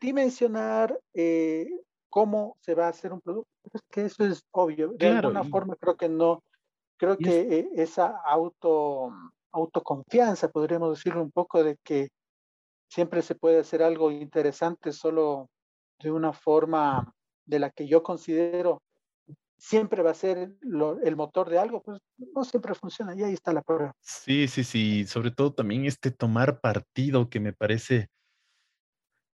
dimensionar 0.06 0.98
eh, 1.14 1.68
cómo 2.08 2.56
se 2.60 2.74
va 2.74 2.86
a 2.86 2.90
hacer 2.90 3.12
un 3.12 3.20
producto. 3.20 3.50
Es 3.74 3.82
que 3.90 4.04
eso 4.04 4.24
es 4.24 4.44
obvio. 4.52 4.90
De 4.90 4.98
claro, 4.98 5.28
alguna 5.28 5.44
y, 5.44 5.50
forma 5.50 5.74
creo 5.74 5.96
que 5.96 6.08
no, 6.08 6.44
creo 6.96 7.18
que 7.18 7.40
es, 7.40 7.52
eh, 7.52 7.68
esa 7.74 8.16
auto, 8.24 9.12
autoconfianza, 9.50 10.48
podríamos 10.48 10.96
decirlo 10.96 11.22
un 11.22 11.32
poco, 11.32 11.64
de 11.64 11.76
que 11.82 12.08
siempre 12.88 13.20
se 13.20 13.34
puede 13.34 13.58
hacer 13.58 13.82
algo 13.82 14.12
interesante 14.12 14.92
solo 14.92 15.48
de 15.98 16.12
una 16.12 16.32
forma 16.32 17.12
de 17.44 17.58
la 17.58 17.70
que 17.70 17.88
yo 17.88 18.02
considero 18.04 18.80
siempre 19.58 20.02
va 20.02 20.10
a 20.10 20.14
ser 20.14 20.52
lo, 20.60 21.00
el 21.00 21.16
motor 21.16 21.50
de 21.50 21.58
algo, 21.58 21.82
pues 21.82 21.98
no 22.34 22.44
siempre 22.44 22.74
funciona 22.74 23.14
y 23.16 23.24
ahí 23.24 23.32
está 23.32 23.52
la 23.52 23.62
prueba. 23.62 23.92
Sí, 24.00 24.46
sí, 24.46 24.62
sí, 24.62 25.06
sobre 25.06 25.30
todo 25.32 25.52
también 25.52 25.86
este 25.86 26.10
tomar 26.10 26.60
partido 26.60 27.28
que 27.28 27.40
me 27.40 27.52
parece 27.52 28.08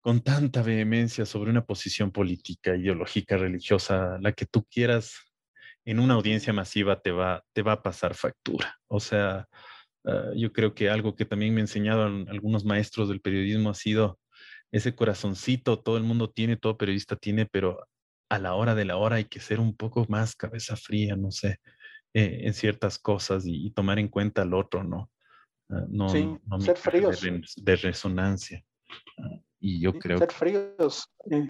con 0.02 0.20
tanta 0.20 0.62
vehemencia 0.62 1.24
sobre 1.24 1.50
una 1.50 1.64
posición 1.64 2.10
política, 2.10 2.76
ideológica, 2.76 3.36
religiosa, 3.36 4.18
la 4.20 4.32
que 4.32 4.46
tú 4.46 4.64
quieras 4.64 5.14
en 5.84 6.00
una 6.00 6.14
audiencia 6.14 6.52
masiva 6.52 7.00
te 7.00 7.12
va, 7.12 7.44
te 7.52 7.62
va 7.62 7.72
a 7.72 7.82
pasar 7.82 8.14
factura. 8.14 8.76
O 8.88 8.98
sea, 8.98 9.48
uh, 10.04 10.34
yo 10.34 10.52
creo 10.52 10.74
que 10.74 10.90
algo 10.90 11.14
que 11.14 11.24
también 11.24 11.54
me 11.54 11.60
enseñaron 11.60 12.28
algunos 12.28 12.64
maestros 12.64 13.08
del 13.08 13.20
periodismo 13.20 13.70
ha 13.70 13.74
sido 13.74 14.18
ese 14.72 14.94
corazoncito, 14.94 15.78
todo 15.78 15.96
el 15.98 16.02
mundo 16.02 16.30
tiene, 16.30 16.56
todo 16.56 16.76
periodista 16.76 17.14
tiene, 17.14 17.46
pero 17.46 17.86
a 18.28 18.38
la 18.38 18.54
hora 18.54 18.74
de 18.74 18.84
la 18.84 18.96
hora 18.96 19.16
hay 19.16 19.26
que 19.26 19.38
ser 19.38 19.60
un 19.60 19.76
poco 19.76 20.04
más 20.08 20.34
cabeza 20.34 20.76
fría, 20.76 21.14
no 21.14 21.30
sé, 21.30 21.60
eh, 22.12 22.40
en 22.42 22.54
ciertas 22.54 22.98
cosas 22.98 23.46
y, 23.46 23.66
y, 23.66 23.70
tomar 23.70 23.98
en 23.98 24.08
cuenta 24.08 24.42
al 24.42 24.54
otro, 24.54 24.82
¿no? 24.82 25.10
Uh, 25.68 25.86
no, 25.88 26.08
sí, 26.08 26.28
no 26.46 26.60
ser 26.60 26.76
fríos. 26.76 27.20
De, 27.20 27.42
de 27.56 27.76
resonancia. 27.76 28.64
Uh, 29.18 29.42
y 29.62 29.81
yo 29.81 29.94
creo 29.94 30.18
ser 30.18 30.33
fríos 30.33 31.09
en, 31.25 31.48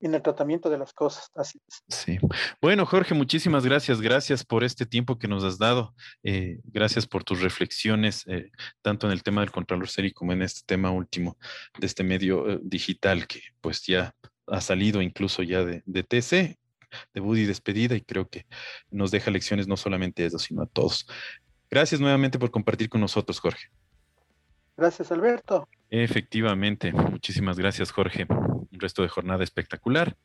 el 0.00 0.20
tratamiento 0.20 0.68
de 0.68 0.76
las 0.76 0.92
cosas. 0.92 1.30
Así 1.34 1.58
es. 1.66 1.82
Sí. 1.88 2.18
Bueno, 2.60 2.84
Jorge, 2.84 3.14
muchísimas 3.14 3.64
gracias. 3.64 4.02
Gracias 4.02 4.44
por 4.44 4.62
este 4.62 4.84
tiempo 4.84 5.18
que 5.18 5.28
nos 5.28 5.44
has 5.44 5.56
dado. 5.56 5.94
Eh, 6.22 6.60
gracias 6.64 7.06
por 7.06 7.24
tus 7.24 7.40
reflexiones, 7.40 8.22
eh, 8.26 8.50
tanto 8.82 9.06
en 9.06 9.14
el 9.14 9.22
tema 9.22 9.40
del 9.40 9.50
Contralor 9.50 9.88
Serie 9.88 10.12
como 10.12 10.34
en 10.34 10.42
este 10.42 10.60
tema 10.66 10.90
último 10.90 11.38
de 11.78 11.86
este 11.86 12.04
medio 12.04 12.50
eh, 12.50 12.60
digital 12.62 13.26
que 13.26 13.40
pues 13.62 13.82
ya 13.86 14.14
ha 14.46 14.60
salido 14.60 15.00
incluso 15.00 15.42
ya 15.42 15.64
de, 15.64 15.82
de 15.86 16.02
TC, 16.02 16.58
de 17.14 17.20
Buddy 17.20 17.46
despedida, 17.46 17.96
y 17.96 18.02
creo 18.02 18.28
que 18.28 18.44
nos 18.90 19.10
deja 19.10 19.30
lecciones 19.30 19.66
no 19.66 19.78
solamente 19.78 20.22
a 20.22 20.26
eso, 20.26 20.38
sino 20.38 20.62
a 20.62 20.66
todos. 20.66 21.06
Gracias 21.70 21.98
nuevamente 21.98 22.38
por 22.38 22.50
compartir 22.50 22.90
con 22.90 23.00
nosotros, 23.00 23.40
Jorge. 23.40 23.68
Gracias, 24.76 25.10
Alberto. 25.10 25.66
Efectivamente, 25.96 26.92
muchísimas 26.92 27.56
gracias, 27.56 27.92
Jorge. 27.92 28.26
Un 28.28 28.80
resto 28.80 29.02
de 29.02 29.08
jornada 29.08 29.44
espectacular. 29.44 30.16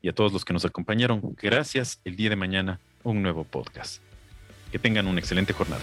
Y 0.00 0.08
a 0.08 0.12
todos 0.12 0.32
los 0.32 0.44
que 0.44 0.52
nos 0.52 0.64
acompañaron, 0.64 1.20
gracias. 1.34 2.00
El 2.04 2.14
día 2.14 2.30
de 2.30 2.36
mañana, 2.36 2.78
un 3.02 3.22
nuevo 3.22 3.42
podcast. 3.42 4.00
Que 4.70 4.78
tengan 4.78 5.08
una 5.08 5.18
excelente 5.18 5.52
jornada. 5.52 5.82